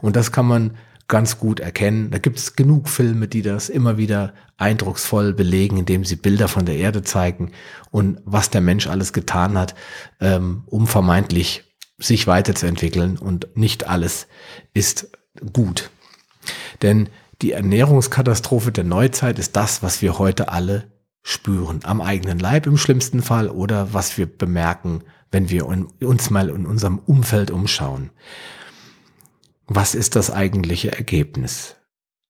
Und 0.00 0.16
das 0.16 0.32
kann 0.32 0.46
man 0.46 0.78
ganz 1.08 1.38
gut 1.38 1.60
erkennen. 1.60 2.10
Da 2.10 2.18
gibt 2.18 2.38
es 2.38 2.56
genug 2.56 2.88
Filme, 2.88 3.28
die 3.28 3.42
das 3.42 3.68
immer 3.68 3.98
wieder 3.98 4.32
eindrucksvoll 4.56 5.34
belegen, 5.34 5.76
indem 5.76 6.04
sie 6.04 6.16
Bilder 6.16 6.48
von 6.48 6.66
der 6.66 6.76
Erde 6.76 7.02
zeigen 7.02 7.52
und 7.90 8.20
was 8.24 8.50
der 8.50 8.60
Mensch 8.60 8.86
alles 8.86 9.12
getan 9.12 9.58
hat, 9.58 9.74
ähm, 10.20 10.62
um 10.66 10.86
vermeintlich 10.86 11.64
sich 11.98 12.26
weiterzuentwickeln. 12.26 13.18
Und 13.18 13.56
nicht 13.56 13.88
alles 13.88 14.26
ist 14.72 15.10
gut. 15.52 15.90
Denn 16.82 17.08
die 17.42 17.52
Ernährungskatastrophe 17.52 18.72
der 18.72 18.84
Neuzeit 18.84 19.38
ist 19.38 19.56
das, 19.56 19.82
was 19.82 20.02
wir 20.02 20.18
heute 20.18 20.48
alle 20.48 20.90
spüren. 21.22 21.80
Am 21.84 22.00
eigenen 22.00 22.38
Leib 22.38 22.66
im 22.66 22.76
schlimmsten 22.76 23.22
Fall 23.22 23.48
oder 23.48 23.92
was 23.92 24.16
wir 24.18 24.26
bemerken, 24.26 25.02
wenn 25.30 25.50
wir 25.50 25.66
uns 25.66 26.30
mal 26.30 26.48
in 26.48 26.66
unserem 26.66 26.98
Umfeld 26.98 27.50
umschauen. 27.50 28.10
Was 29.66 29.94
ist 29.94 30.16
das 30.16 30.30
eigentliche 30.30 30.92
Ergebnis? 30.92 31.76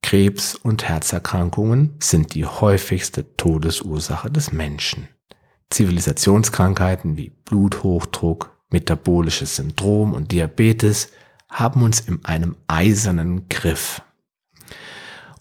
Krebs 0.03 0.55
und 0.55 0.85
Herzerkrankungen 0.89 1.95
sind 2.01 2.35
die 2.35 2.47
häufigste 2.47 3.37
Todesursache 3.37 4.31
des 4.31 4.53
Menschen. 4.53 5.09
Zivilisationskrankheiten 5.71 7.17
wie 7.17 7.31
Bluthochdruck, 7.31 8.57
metabolisches 8.71 9.57
Syndrom 9.57 10.15
und 10.15 10.33
Diabetes 10.33 11.11
haben 11.49 11.83
uns 11.83 12.01
in 12.01 12.25
einem 12.25 12.57
eisernen 12.67 13.49
Griff. 13.49 14.03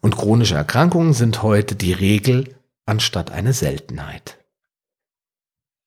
Und 0.08 0.16
chronische 0.16 0.56
Erkrankungen 0.56 1.12
sind 1.12 1.44
heute 1.44 1.76
die 1.76 1.92
Regel 1.92 2.56
anstatt 2.86 3.30
eine 3.30 3.52
Seltenheit. 3.52 4.38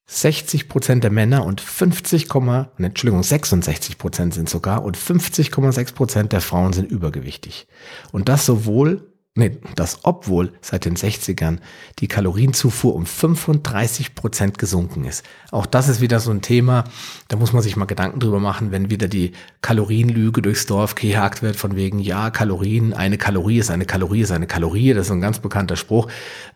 60 0.08 0.68
Prozent 0.68 1.02
der 1.04 1.10
Männer 1.10 1.46
und 1.46 1.62
50, 1.62 2.28
Entschuldigung, 2.76 3.22
66 3.22 3.96
Prozent 3.96 4.34
sind 4.34 4.50
sogar 4.50 4.84
und 4.84 4.98
50,6 4.98 5.94
Prozent 5.94 6.32
der 6.34 6.42
Frauen 6.42 6.74
sind 6.74 6.90
übergewichtig. 6.90 7.66
Und 8.12 8.28
das 8.28 8.44
sowohl 8.44 9.09
nee, 9.36 9.58
dass 9.76 10.00
obwohl 10.02 10.52
seit 10.60 10.84
den 10.84 10.96
60ern 10.96 11.58
die 12.00 12.08
Kalorienzufuhr 12.08 12.94
um 12.94 13.06
35 13.06 14.16
Prozent 14.16 14.58
gesunken 14.58 15.04
ist. 15.04 15.24
Auch 15.52 15.66
das 15.66 15.88
ist 15.88 16.00
wieder 16.00 16.18
so 16.18 16.32
ein 16.32 16.42
Thema, 16.42 16.84
da 17.28 17.36
muss 17.36 17.52
man 17.52 17.62
sich 17.62 17.76
mal 17.76 17.84
Gedanken 17.84 18.18
drüber 18.18 18.40
machen, 18.40 18.72
wenn 18.72 18.90
wieder 18.90 19.06
die 19.06 19.32
Kalorienlüge 19.62 20.42
durchs 20.42 20.66
Dorf 20.66 20.96
gejagt 20.96 21.42
wird, 21.42 21.54
von 21.54 21.76
wegen, 21.76 22.00
ja, 22.00 22.30
Kalorien, 22.30 22.92
eine 22.92 23.18
Kalorie 23.18 23.58
ist 23.58 23.70
eine 23.70 23.84
Kalorie 23.84 24.22
ist 24.22 24.32
eine 24.32 24.48
Kalorie, 24.48 24.94
das 24.94 25.06
ist 25.06 25.12
ein 25.12 25.20
ganz 25.20 25.38
bekannter 25.38 25.76
Spruch, 25.76 26.08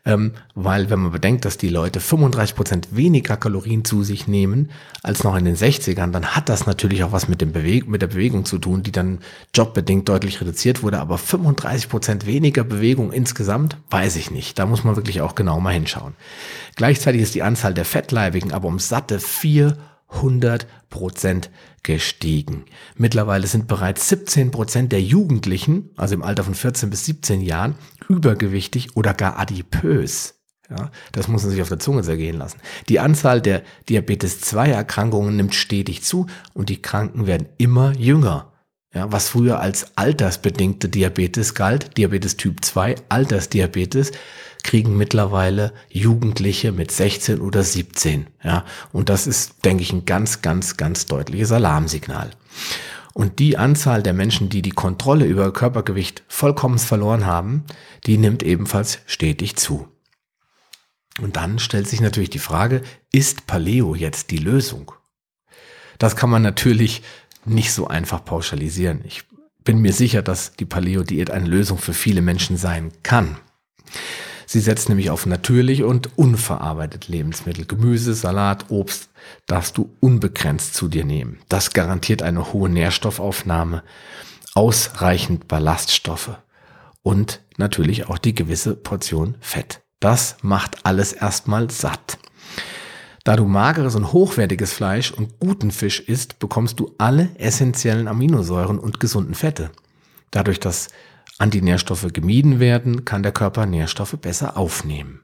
ähm, 0.05 0.33
weil 0.55 0.91
wenn 0.91 0.99
man 0.99 1.13
bedenkt, 1.13 1.45
dass 1.45 1.57
die 1.57 1.69
Leute 1.69 2.01
35 2.01 2.57
Prozent 2.57 2.89
weniger 2.91 3.37
Kalorien 3.37 3.85
zu 3.85 4.03
sich 4.03 4.27
nehmen 4.27 4.71
als 5.03 5.23
noch 5.23 5.37
in 5.37 5.45
den 5.45 5.57
60ern, 5.57 6.11
dann 6.11 6.35
hat 6.35 6.49
das 6.49 6.67
natürlich 6.67 7.05
auch 7.05 7.13
was 7.13 7.29
mit, 7.29 7.41
dem 7.41 7.53
Beweg 7.53 7.89
mit 7.89 8.03
der 8.03 8.09
Bewegung 8.09 8.45
zu 8.45 8.59
tun, 8.59 8.83
die 8.83 8.93
dann 8.93 9.21
jobbedingt 9.55 10.09
deutlich 10.09 10.41
reduziert 10.41 10.83
wurde, 10.83 10.99
aber 10.99 11.19
35 11.19 11.89
Prozent 11.89 12.27
weniger 12.27 12.64
Bewegung 12.65 13.13
insgesamt, 13.13 13.79
weiß 13.91 14.17
ich 14.17 14.31
nicht. 14.31 14.59
Da 14.59 14.67
muss 14.67 14.85
man 14.85 14.97
wirklich 14.97 15.21
auch 15.21 15.35
genau 15.35 15.61
mal 15.61 15.73
hinschauen. 15.73 16.15
Gleichzeitig 16.77 17.23
ist 17.23 17.35
die 17.35 17.43
Anzahl 17.43 17.75
der 17.75 17.85
Fettleibigen 17.85 18.53
aber 18.53 18.69
um 18.69 18.79
satte 18.79 19.21
400 19.21 20.67
Prozent 20.91 21.51
gestiegen. 21.83 22.65
Mittlerweile 22.97 23.47
sind 23.47 23.67
bereits 23.69 24.09
17 24.09 24.51
Prozent 24.51 24.93
der 24.93 25.03
Jugendlichen, 25.03 25.91
also 25.97 26.15
im 26.15 26.23
Alter 26.23 26.45
von 26.45 26.55
14 26.55 26.91
bis 26.91 27.05
17 27.05 27.41
Jahren, 27.41 27.75
übergewichtig 28.09 28.97
oder 28.97 29.15
gar 29.15 29.39
adipös. 29.39 30.35
Ja, 30.71 30.91
das 31.13 31.29
muss 31.29 31.43
man 31.43 31.51
sich 31.51 31.61
auf 31.61 31.69
der 31.69 31.79
Zunge 31.79 32.03
zergehen 32.03 32.39
lassen. 32.39 32.59
Die 32.89 32.99
Anzahl 32.99 33.43
der 33.43 33.63
Diabetes 33.89 34.41
2 34.41 34.71
Erkrankungen 34.71 35.37
nimmt 35.37 35.55
stetig 35.55 36.03
zu 36.03 36.27
und 36.55 36.71
die 36.71 36.81
Kranken 36.81 37.27
werden 37.27 37.49
immer 37.59 37.93
jünger. 37.97 38.54
Ja, 38.95 39.11
was 39.11 39.29
früher 39.29 39.59
als 39.59 39.97
altersbedingte 39.97 40.89
Diabetes 40.89 41.55
galt, 41.55 41.97
Diabetes 41.97 42.37
Typ 42.37 42.65
2, 42.65 42.95
Altersdiabetes, 43.09 44.13
kriegen 44.63 44.97
mittlerweile 44.97 45.73
Jugendliche 45.91 46.71
mit 46.71 46.93
16 46.93 47.41
oder 47.41 47.65
17. 47.65 48.29
Ja, 48.43 48.65
und 48.93 49.09
das 49.09 49.27
ist, 49.27 49.65
denke 49.65 49.83
ich, 49.83 49.93
ein 49.93 50.07
ganz, 50.07 50.43
ganz, 50.43 50.77
ganz 50.77 51.07
deutliches 51.07 51.51
Alarmsignal. 51.51 52.31
Und 53.15 53.39
die 53.41 53.57
Anzahl 53.59 54.03
der 54.03 54.13
Menschen, 54.13 54.49
die 54.49 54.63
die 54.63 54.71
Kontrolle 54.71 55.25
über 55.25 55.53
Körpergewicht 55.53 56.25
vollkommen 56.29 56.79
verloren 56.79 57.27
haben, 57.27 57.65
die 58.07 58.17
nimmt 58.17 58.43
ebenfalls 58.43 59.01
stetig 59.07 59.57
zu. 59.57 59.89
Und 61.21 61.37
dann 61.37 61.59
stellt 61.59 61.87
sich 61.89 62.01
natürlich 62.01 62.31
die 62.31 62.39
Frage, 62.41 62.83
ist 63.13 63.47
Paleo 63.47 63.95
jetzt 63.95 64.31
die 64.31 64.39
Lösung? 64.39 64.93
Das 65.99 66.17
kann 66.17 66.31
man 66.31 66.43
natürlich 66.43 67.03
nicht 67.47 67.73
so 67.73 67.89
einfach 67.89 68.25
pauschalisieren. 68.25 69.03
Ich 69.05 69.25
bin 69.65 69.79
mir 69.79 69.93
sicher, 69.93 70.23
dass 70.23 70.53
die 70.53 70.67
Paleo-Diät 70.67 71.31
eine 71.31 71.47
Lösung 71.47 71.79
für 71.79 71.95
viele 71.95 72.23
Menschen 72.23 72.57
sein 72.57 72.93
kann. 73.03 73.37
Sie 74.47 74.61
setzt 74.61 74.89
nämlich 74.89 75.11
auf 75.11 75.27
natürlich 75.27 75.83
und 75.83 76.19
unverarbeitet 76.19 77.09
Lebensmittel. 77.09 77.65
Gemüse, 77.65 78.15
Salat, 78.15 78.71
Obst 78.71 79.09
darfst 79.47 79.79
du 79.79 79.91
unbegrenzt 80.01 80.75
zu 80.75 80.89
dir 80.89 81.05
nehmen. 81.05 81.39
Das 81.49 81.73
garantiert 81.73 82.23
eine 82.23 82.53
hohe 82.53 82.69
Nährstoffaufnahme, 82.69 83.83
ausreichend 84.55 85.49
Ballaststoffe 85.49 86.39
und 87.03 87.41
natürlich 87.57 88.09
auch 88.09 88.19
die 88.19 88.35
gewisse 88.35 88.77
Portion 88.77 89.37
Fett. 89.41 89.81
Das 90.01 90.37
macht 90.43 90.85
alles 90.85 91.13
erstmal 91.13 91.71
satt. 91.71 92.19
Da 93.25 93.37
du 93.37 93.47
mageres 93.47 93.95
und 93.95 94.13
hochwertiges 94.13 94.75
Fleisch 94.75 95.11
und 95.11 95.41
guten 95.41 95.71
Fisch 95.71 96.01
isst, 96.01 96.39
bekommst 96.39 96.79
du 96.79 96.95
alle 96.99 97.35
essentiellen 97.37 98.07
Aminosäuren 98.07 98.79
und 98.79 99.01
gesunden 99.01 99.35
Fette. 99.35 99.71
Dadurch, 100.31 100.61
dass 100.61 100.89
Antinährstoffe 101.39 102.13
gemieden 102.13 102.61
werden, 102.61 103.07
kann 103.07 103.23
der 103.23 103.33
Körper 103.33 103.65
Nährstoffe 103.65 104.19
besser 104.21 104.59
aufnehmen. 104.59 105.23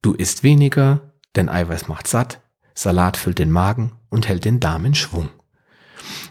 Du 0.00 0.14
isst 0.14 0.42
weniger, 0.42 1.12
denn 1.36 1.50
Eiweiß 1.50 1.86
macht 1.86 2.06
satt, 2.06 2.40
Salat 2.74 3.16
füllt 3.16 3.38
den 3.38 3.50
Magen 3.50 3.92
und 4.08 4.26
hält 4.26 4.44
den 4.44 4.58
Darm 4.58 4.86
in 4.86 4.94
Schwung. 4.94 5.28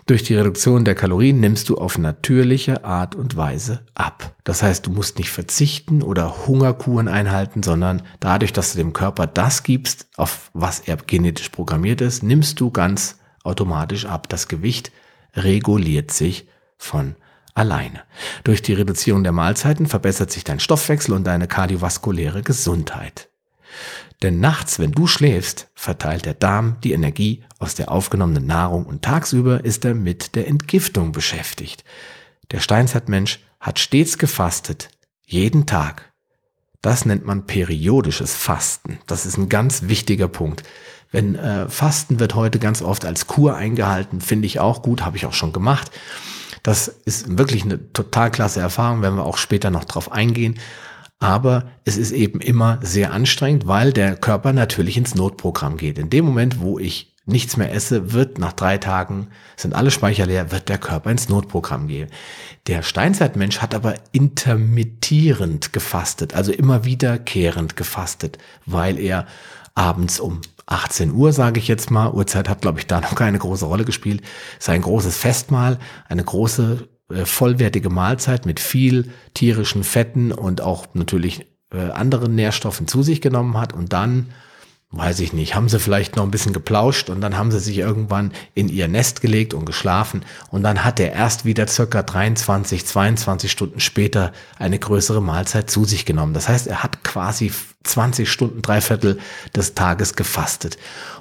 Durch 0.06 0.24
die 0.24 0.36
Reduktion 0.36 0.86
der 0.86 0.96
Kalorien 0.96 1.40
nimmst 1.40 1.70
du 1.70 1.76
auf 1.76 1.98
natürliche 1.98 2.86
Art 2.86 3.16
und 3.16 3.36
Weise 3.36 3.86
ab. 3.96 4.36
Das 4.44 4.64
heißt, 4.64 4.86
du 4.86 4.92
musst 4.92 5.18
nicht 5.18 5.30
verzichten 5.30 6.02
oder 6.02 6.48
Hungerkuren 6.48 7.08
einhalten, 7.08 7.64
sondern 7.64 8.02
dadurch, 8.20 8.54
dass 8.54 8.72
du 8.72 8.78
dem 8.78 8.94
Körper 8.94 9.28
das 9.28 9.64
gibst, 9.64 10.08
auf 10.16 10.50
was 10.54 10.80
er 10.80 10.98
genetisch 10.98 11.50
programmiert 11.50 12.02
ist, 12.02 12.24
nimmst 12.24 12.60
du 12.60 12.72
ganz 12.72 13.20
automatisch 13.44 14.06
ab. 14.06 14.30
Das 14.30 14.48
Gewicht 14.48 14.92
reguliert 15.36 16.12
sich 16.12 16.48
von 16.78 17.16
alleine. 17.54 18.04
Durch 18.44 18.62
die 18.62 18.74
Reduzierung 18.74 19.24
der 19.24 19.32
Mahlzeiten 19.32 19.88
verbessert 19.88 20.32
sich 20.32 20.44
dein 20.44 20.60
Stoffwechsel 20.60 21.14
und 21.14 21.26
deine 21.26 21.48
kardiovaskuläre 21.48 22.44
Gesundheit. 22.44 23.30
Denn 24.24 24.40
nachts, 24.40 24.80
wenn 24.80 24.92
du 24.92 25.06
schläfst, 25.06 25.70
verteilt 25.76 26.26
der 26.26 26.34
Darm 26.34 26.78
die 26.84 26.94
Energie 26.94 27.44
aus 27.60 27.76
der 27.76 27.92
aufgenommenen 27.92 28.48
Nahrung 28.48 28.86
und 28.86 29.04
tagsüber 29.04 29.64
ist 29.64 29.86
er 29.86 29.94
mit 29.94 30.36
der 30.36 30.48
Entgiftung 30.48 31.12
beschäftigt. 31.12 31.84
Der 32.52 32.60
Steinzeitmensch 32.60 33.40
hat 33.60 33.80
stets 33.80 34.18
gefastet, 34.18 34.90
jeden 35.24 35.66
Tag. 35.66 36.14
Das 36.82 37.06
nennt 37.06 37.26
man 37.26 37.46
periodisches 37.46 38.34
Fasten. 38.34 39.00
Das 39.08 39.26
ist 39.26 39.38
ein 39.38 39.50
ganz 39.50 39.84
wichtiger 39.84 40.28
Punkt. 40.28 40.64
Wenn 41.12 41.36
äh, 41.36 41.70
Fasten 41.70 42.20
wird 42.20 42.36
heute 42.36 42.60
ganz 42.60 42.82
oft 42.82 43.06
als 43.06 43.28
Kur 43.28 43.56
eingehalten, 43.56 44.22
finde 44.22 44.46
ich 44.46 44.60
auch 44.60 44.82
gut, 44.82 45.04
habe 45.04 45.18
ich 45.18 45.26
auch 45.26 45.34
schon 45.34 45.54
gemacht. 45.54 45.92
Das 46.64 46.88
ist 46.88 47.38
wirklich 47.38 47.64
eine 47.64 47.92
total 47.94 48.32
klasse 48.32 48.60
Erfahrung, 48.60 49.02
wenn 49.02 49.16
wir 49.16 49.26
auch 49.26 49.38
später 49.38 49.70
noch 49.70 49.86
drauf 49.86 50.12
eingehen. 50.12 50.60
Aber 51.20 51.72
es 51.84 51.98
ist 51.98 52.12
eben 52.12 52.40
immer 52.42 52.80
sehr 52.82 53.12
anstrengend, 53.12 53.68
weil 53.68 53.92
der 53.92 54.16
Körper 54.16 54.54
natürlich 54.54 54.98
ins 54.98 55.16
Notprogramm 55.16 55.78
geht. 55.78 55.98
In 55.98 56.10
dem 56.10 56.26
Moment, 56.26 56.60
wo 56.60 56.78
ich 56.78 57.16
nichts 57.26 57.58
mehr 57.58 57.74
esse, 57.74 58.14
wird 58.14 58.38
nach 58.40 58.54
drei 58.54 58.78
Tagen, 58.78 59.28
sind 59.58 59.74
alle 59.74 59.92
Speicher 59.92 60.26
leer, 60.26 60.52
wird 60.52 60.70
der 60.70 60.78
Körper 60.78 61.12
ins 61.12 61.28
Notprogramm 61.28 61.88
gehen. 61.88 62.10
Der 62.68 62.84
Steinzeitmensch 62.84 63.60
hat 63.60 63.76
aber 63.76 63.96
intermittierend 64.12 65.74
gefastet, 65.74 66.34
also 66.34 66.52
immer 66.52 66.86
wiederkehrend 66.86 67.76
gefastet, 67.76 68.38
weil 68.66 68.98
er 68.98 69.28
abends 69.76 70.20
um 70.20 70.42
18 70.68 71.14
Uhr, 71.14 71.34
sage 71.34 71.60
ich 71.60 71.68
jetzt 71.68 71.92
mal, 71.92 72.12
Uhrzeit 72.12 72.50
hat, 72.50 72.62
glaube 72.62 72.80
ich, 72.80 72.88
da 72.88 73.02
noch 73.02 73.16
keine 73.16 73.40
große 73.40 73.66
Rolle 73.66 73.86
gespielt, 73.86 74.22
ist 74.58 74.70
ein 74.70 74.82
großes 74.82 75.18
Festmahl, 75.18 75.80
eine 76.10 76.24
große 76.24 76.88
vollwertige 77.10 77.90
Mahlzeit 77.90 78.46
mit 78.46 78.60
viel 78.60 79.12
tierischen 79.34 79.84
Fetten 79.84 80.32
und 80.32 80.62
auch 80.62 80.88
natürlich 80.94 81.46
äh, 81.72 81.92
anderen 81.92 82.36
Nährstoffen 82.36 82.88
zu 82.88 83.04
sich 83.04 83.22
genommen 83.22 83.58
hat 83.58 83.74
und 83.74 83.94
dann 83.94 84.28
weiß 84.90 85.20
ich 85.20 85.34
nicht, 85.34 85.54
haben 85.54 85.68
sie 85.68 85.80
vielleicht 85.80 86.16
noch 86.16 86.24
ein 86.24 86.32
bisschen 86.32 86.54
geplauscht 86.54 87.10
und 87.10 87.20
dann 87.20 87.38
haben 87.38 87.52
sie 87.52 87.60
sich 87.60 87.78
irgendwann 87.78 88.32
in 88.54 88.70
ihr 88.70 88.88
Nest 88.88 89.20
gelegt 89.20 89.54
und 89.54 89.66
geschlafen 89.66 90.24
und 90.50 90.64
dann 90.64 90.86
hat 90.86 91.00
er 91.02 91.12
erst 91.12 91.44
wieder 91.44 91.68
circa 91.68 92.04
23, 92.04 92.86
22 92.86 93.52
Stunden 93.52 93.80
später 93.82 94.32
eine 94.58 94.80
größere 94.80 95.22
Mahlzeit 95.22 95.70
zu 95.70 95.84
sich 95.84 96.06
genommen. 96.06 96.34
Das 96.34 96.48
heißt, 96.48 96.68
er 96.68 96.84
hat 96.84 97.04
quasi 97.04 97.52
20 97.84 98.32
Stunden, 98.32 98.62
drei 98.62 98.80
Viertel 98.80 99.20
des 99.54 99.76
Tages 99.76 100.16
gefastet. 100.16 100.78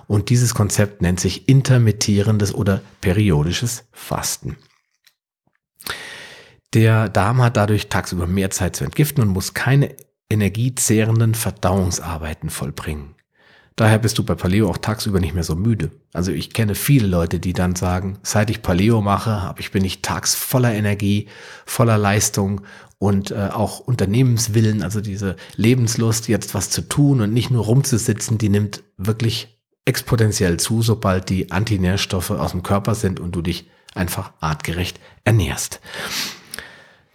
Und 0.06 0.30
dieses 0.30 0.54
Konzept 0.54 1.02
nennt 1.02 1.18
sich 1.18 1.48
intermittierendes 1.48 2.54
oder 2.54 2.82
periodisches 3.00 3.84
Fasten. 3.90 4.56
Der 6.76 7.08
Darm 7.08 7.40
hat 7.40 7.56
dadurch 7.56 7.88
tagsüber 7.88 8.26
mehr 8.26 8.50
Zeit 8.50 8.76
zu 8.76 8.84
entgiften 8.84 9.22
und 9.22 9.30
muss 9.30 9.54
keine 9.54 9.96
energiezehrenden 10.28 11.34
Verdauungsarbeiten 11.34 12.50
vollbringen. 12.50 13.14
Daher 13.76 13.98
bist 13.98 14.18
du 14.18 14.24
bei 14.24 14.34
Paleo 14.34 14.68
auch 14.68 14.76
tagsüber 14.76 15.18
nicht 15.18 15.32
mehr 15.32 15.42
so 15.42 15.56
müde. 15.56 15.90
Also 16.12 16.32
ich 16.32 16.52
kenne 16.52 16.74
viele 16.74 17.06
Leute, 17.06 17.40
die 17.40 17.54
dann 17.54 17.76
sagen, 17.76 18.18
seit 18.22 18.50
ich 18.50 18.60
Paleo 18.60 19.00
mache, 19.00 19.42
hab 19.42 19.58
ich, 19.58 19.70
bin 19.70 19.86
ich 19.86 20.02
tags 20.02 20.34
voller 20.34 20.74
Energie, 20.74 21.28
voller 21.64 21.96
Leistung 21.96 22.60
und 22.98 23.30
äh, 23.30 23.48
auch 23.54 23.80
Unternehmenswillen, 23.80 24.82
also 24.82 25.00
diese 25.00 25.36
Lebenslust, 25.54 26.28
jetzt 26.28 26.54
was 26.54 26.68
zu 26.68 26.82
tun 26.82 27.22
und 27.22 27.32
nicht 27.32 27.50
nur 27.50 27.64
rumzusitzen, 27.64 28.36
die 28.36 28.50
nimmt 28.50 28.82
wirklich 28.98 29.62
exponentiell 29.86 30.58
zu, 30.58 30.82
sobald 30.82 31.30
die 31.30 31.50
Antinährstoffe 31.50 32.32
aus 32.32 32.50
dem 32.50 32.62
Körper 32.62 32.94
sind 32.94 33.18
und 33.18 33.34
du 33.34 33.40
dich 33.40 33.70
einfach 33.94 34.34
artgerecht 34.40 35.00
ernährst. 35.24 35.80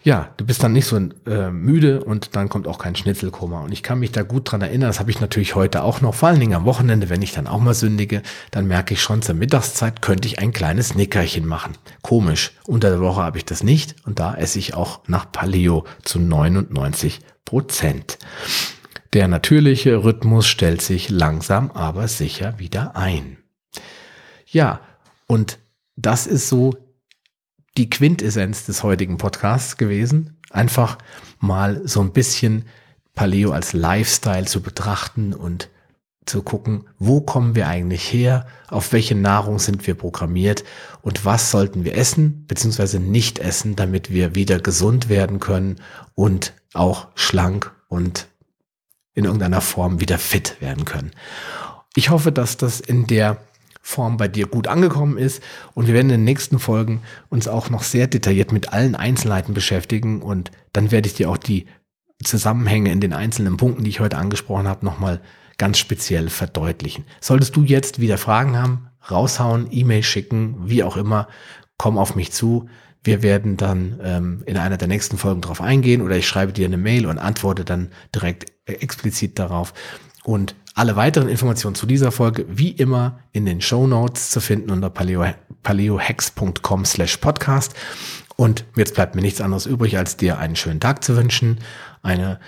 Ja, 0.03 0.33
du 0.37 0.45
bist 0.45 0.63
dann 0.63 0.73
nicht 0.73 0.87
so 0.87 0.97
äh, 0.97 1.51
müde 1.51 2.03
und 2.03 2.35
dann 2.35 2.49
kommt 2.49 2.67
auch 2.67 2.79
kein 2.79 2.95
Schnitzelkoma. 2.95 3.61
Und 3.61 3.71
ich 3.71 3.83
kann 3.83 3.99
mich 3.99 4.11
da 4.11 4.23
gut 4.23 4.51
dran 4.51 4.61
erinnern, 4.61 4.89
das 4.89 4.99
habe 4.99 5.11
ich 5.11 5.21
natürlich 5.21 5.53
heute 5.53 5.83
auch 5.83 6.01
noch, 6.01 6.15
vor 6.15 6.29
allen 6.29 6.39
Dingen 6.39 6.55
am 6.55 6.65
Wochenende, 6.65 7.09
wenn 7.09 7.21
ich 7.21 7.33
dann 7.33 7.45
auch 7.45 7.59
mal 7.59 7.75
sündige, 7.75 8.23
dann 8.49 8.67
merke 8.67 8.95
ich 8.95 9.01
schon, 9.01 9.21
zur 9.21 9.35
Mittagszeit 9.35 10.01
könnte 10.01 10.27
ich 10.27 10.39
ein 10.39 10.53
kleines 10.53 10.95
Nickerchen 10.95 11.45
machen. 11.45 11.73
Komisch, 12.01 12.53
unter 12.65 12.89
der 12.89 12.99
Woche 12.99 13.21
habe 13.21 13.37
ich 13.37 13.45
das 13.45 13.63
nicht 13.63 13.95
und 14.05 14.17
da 14.17 14.33
esse 14.33 14.57
ich 14.57 14.73
auch 14.73 15.01
nach 15.07 15.31
Paleo 15.31 15.85
zu 16.03 16.19
99 16.19 17.19
Prozent. 17.45 18.17
Der 19.13 19.27
natürliche 19.27 20.03
Rhythmus 20.03 20.47
stellt 20.47 20.81
sich 20.81 21.09
langsam 21.09 21.69
aber 21.71 22.07
sicher 22.07 22.57
wieder 22.57 22.95
ein. 22.95 23.37
Ja, 24.47 24.79
und 25.27 25.59
das 25.95 26.25
ist 26.27 26.49
so 26.49 26.75
die 27.77 27.89
Quintessenz 27.89 28.65
des 28.65 28.83
heutigen 28.83 29.17
Podcasts 29.17 29.77
gewesen. 29.77 30.37
Einfach 30.49 30.97
mal 31.39 31.81
so 31.87 32.01
ein 32.01 32.11
bisschen 32.11 32.65
Paleo 33.15 33.51
als 33.51 33.73
Lifestyle 33.73 34.45
zu 34.45 34.61
betrachten 34.61 35.33
und 35.33 35.69
zu 36.25 36.43
gucken, 36.43 36.85
wo 36.99 37.21
kommen 37.21 37.55
wir 37.55 37.67
eigentlich 37.67 38.13
her, 38.13 38.45
auf 38.67 38.93
welche 38.93 39.15
Nahrung 39.15 39.59
sind 39.59 39.87
wir 39.87 39.95
programmiert 39.95 40.63
und 41.01 41.25
was 41.25 41.49
sollten 41.49 41.83
wir 41.83 41.97
essen 41.97 42.45
bzw. 42.45 42.99
nicht 42.99 43.39
essen, 43.39 43.75
damit 43.75 44.11
wir 44.11 44.35
wieder 44.35 44.59
gesund 44.59 45.09
werden 45.09 45.39
können 45.39 45.77
und 46.13 46.53
auch 46.73 47.07
schlank 47.15 47.73
und 47.87 48.27
in 49.13 49.25
irgendeiner 49.25 49.61
Form 49.61 49.99
wieder 49.99 50.17
fit 50.19 50.61
werden 50.61 50.85
können. 50.85 51.11
Ich 51.95 52.09
hoffe, 52.09 52.31
dass 52.31 52.55
das 52.55 52.79
in 52.79 53.07
der 53.07 53.37
Form 53.81 54.17
bei 54.17 54.27
dir 54.27 54.47
gut 54.47 54.67
angekommen 54.67 55.17
ist. 55.17 55.41
Und 55.73 55.87
wir 55.87 55.93
werden 55.93 56.09
in 56.09 56.19
den 56.19 56.23
nächsten 56.23 56.59
Folgen 56.59 57.01
uns 57.29 57.47
auch 57.47 57.69
noch 57.69 57.83
sehr 57.83 58.07
detailliert 58.07 58.51
mit 58.51 58.71
allen 58.73 58.95
Einzelheiten 58.95 59.53
beschäftigen. 59.53 60.21
Und 60.21 60.51
dann 60.73 60.91
werde 60.91 61.07
ich 61.07 61.15
dir 61.15 61.29
auch 61.29 61.37
die 61.37 61.65
Zusammenhänge 62.23 62.91
in 62.91 63.01
den 63.01 63.13
einzelnen 63.13 63.57
Punkten, 63.57 63.83
die 63.83 63.89
ich 63.89 63.99
heute 63.99 64.17
angesprochen 64.17 64.67
habe, 64.67 64.85
nochmal 64.85 65.21
ganz 65.57 65.77
speziell 65.77 66.29
verdeutlichen. 66.29 67.05
Solltest 67.19 67.55
du 67.55 67.63
jetzt 67.63 67.99
wieder 67.99 68.17
Fragen 68.17 68.57
haben, 68.57 68.87
raushauen, 69.09 69.67
E-Mail 69.71 70.03
schicken, 70.03 70.57
wie 70.65 70.83
auch 70.83 70.97
immer, 70.97 71.27
komm 71.77 71.97
auf 71.97 72.15
mich 72.15 72.31
zu. 72.31 72.69
Wir 73.03 73.23
werden 73.23 73.57
dann 73.57 73.99
ähm, 74.03 74.43
in 74.45 74.57
einer 74.57 74.77
der 74.77 74.87
nächsten 74.87 75.17
Folgen 75.17 75.41
darauf 75.41 75.61
eingehen 75.61 76.01
oder 76.01 76.15
ich 76.17 76.27
schreibe 76.27 76.53
dir 76.53 76.67
eine 76.67 76.77
Mail 76.77 77.07
und 77.07 77.17
antworte 77.17 77.65
dann 77.65 77.89
direkt 78.13 78.51
äh, 78.65 78.73
explizit 78.73 79.39
darauf. 79.39 79.73
Und 80.23 80.55
alle 80.73 80.95
weiteren 80.95 81.27
Informationen 81.27 81.75
zu 81.75 81.85
dieser 81.85 82.11
Folge 82.11 82.45
wie 82.49 82.69
immer 82.69 83.19
in 83.31 83.45
den 83.45 83.61
Show 83.61 83.87
Notes 83.87 84.29
zu 84.31 84.39
finden 84.39 84.71
unter 84.71 84.89
paleo, 84.89 85.25
paleohex.com 85.63 86.85
slash 86.85 87.17
podcast. 87.17 87.73
Und 88.37 88.65
jetzt 88.75 88.95
bleibt 88.95 89.15
mir 89.15 89.21
nichts 89.21 89.41
anderes 89.41 89.65
übrig, 89.65 89.97
als 89.97 90.17
dir 90.17 90.37
einen 90.37 90.55
schönen 90.55 90.79
Tag 90.79 91.03
zu 91.03 91.15
wünschen, 91.15 91.59
eine 92.01 92.39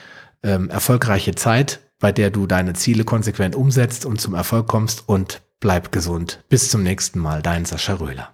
ähm, 0.42 0.70
erfolgreiche 0.70 1.36
Zeit, 1.36 1.82
bei 2.00 2.12
der 2.12 2.32
du 2.32 2.48
deine 2.48 2.74
Ziele 2.74 3.04
konsequent 3.04 3.56
umsetzt 3.56 4.06
und 4.06 4.20
zum 4.20 4.34
Erfolg 4.34 4.68
kommst 4.68 5.08
und 5.08 5.42
bleib 5.60 5.92
gesund. 5.92 6.44
Bis 6.50 6.70
zum 6.70 6.84
nächsten 6.84 7.20
Mal, 7.20 7.42
dein 7.42 7.66
Sascha 7.66 7.96
Röhler. 7.96 8.34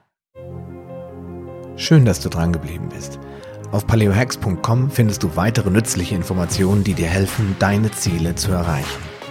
Schön, 1.76 2.06
dass 2.06 2.20
du 2.20 2.30
dran 2.30 2.54
geblieben 2.54 2.90
bist. 2.90 3.20
Auf 3.72 3.86
paleohex.com 3.88 4.92
findest 4.92 5.24
du 5.24 5.36
weitere 5.36 5.70
nützliche 5.70 6.16
Informationen, 6.16 6.84
die 6.84 6.94
dir 6.94 7.08
helfen, 7.08 7.56
deine 7.60 7.92
Ziele 7.92 8.36
zu 8.36 8.52
erreichen 8.52 9.09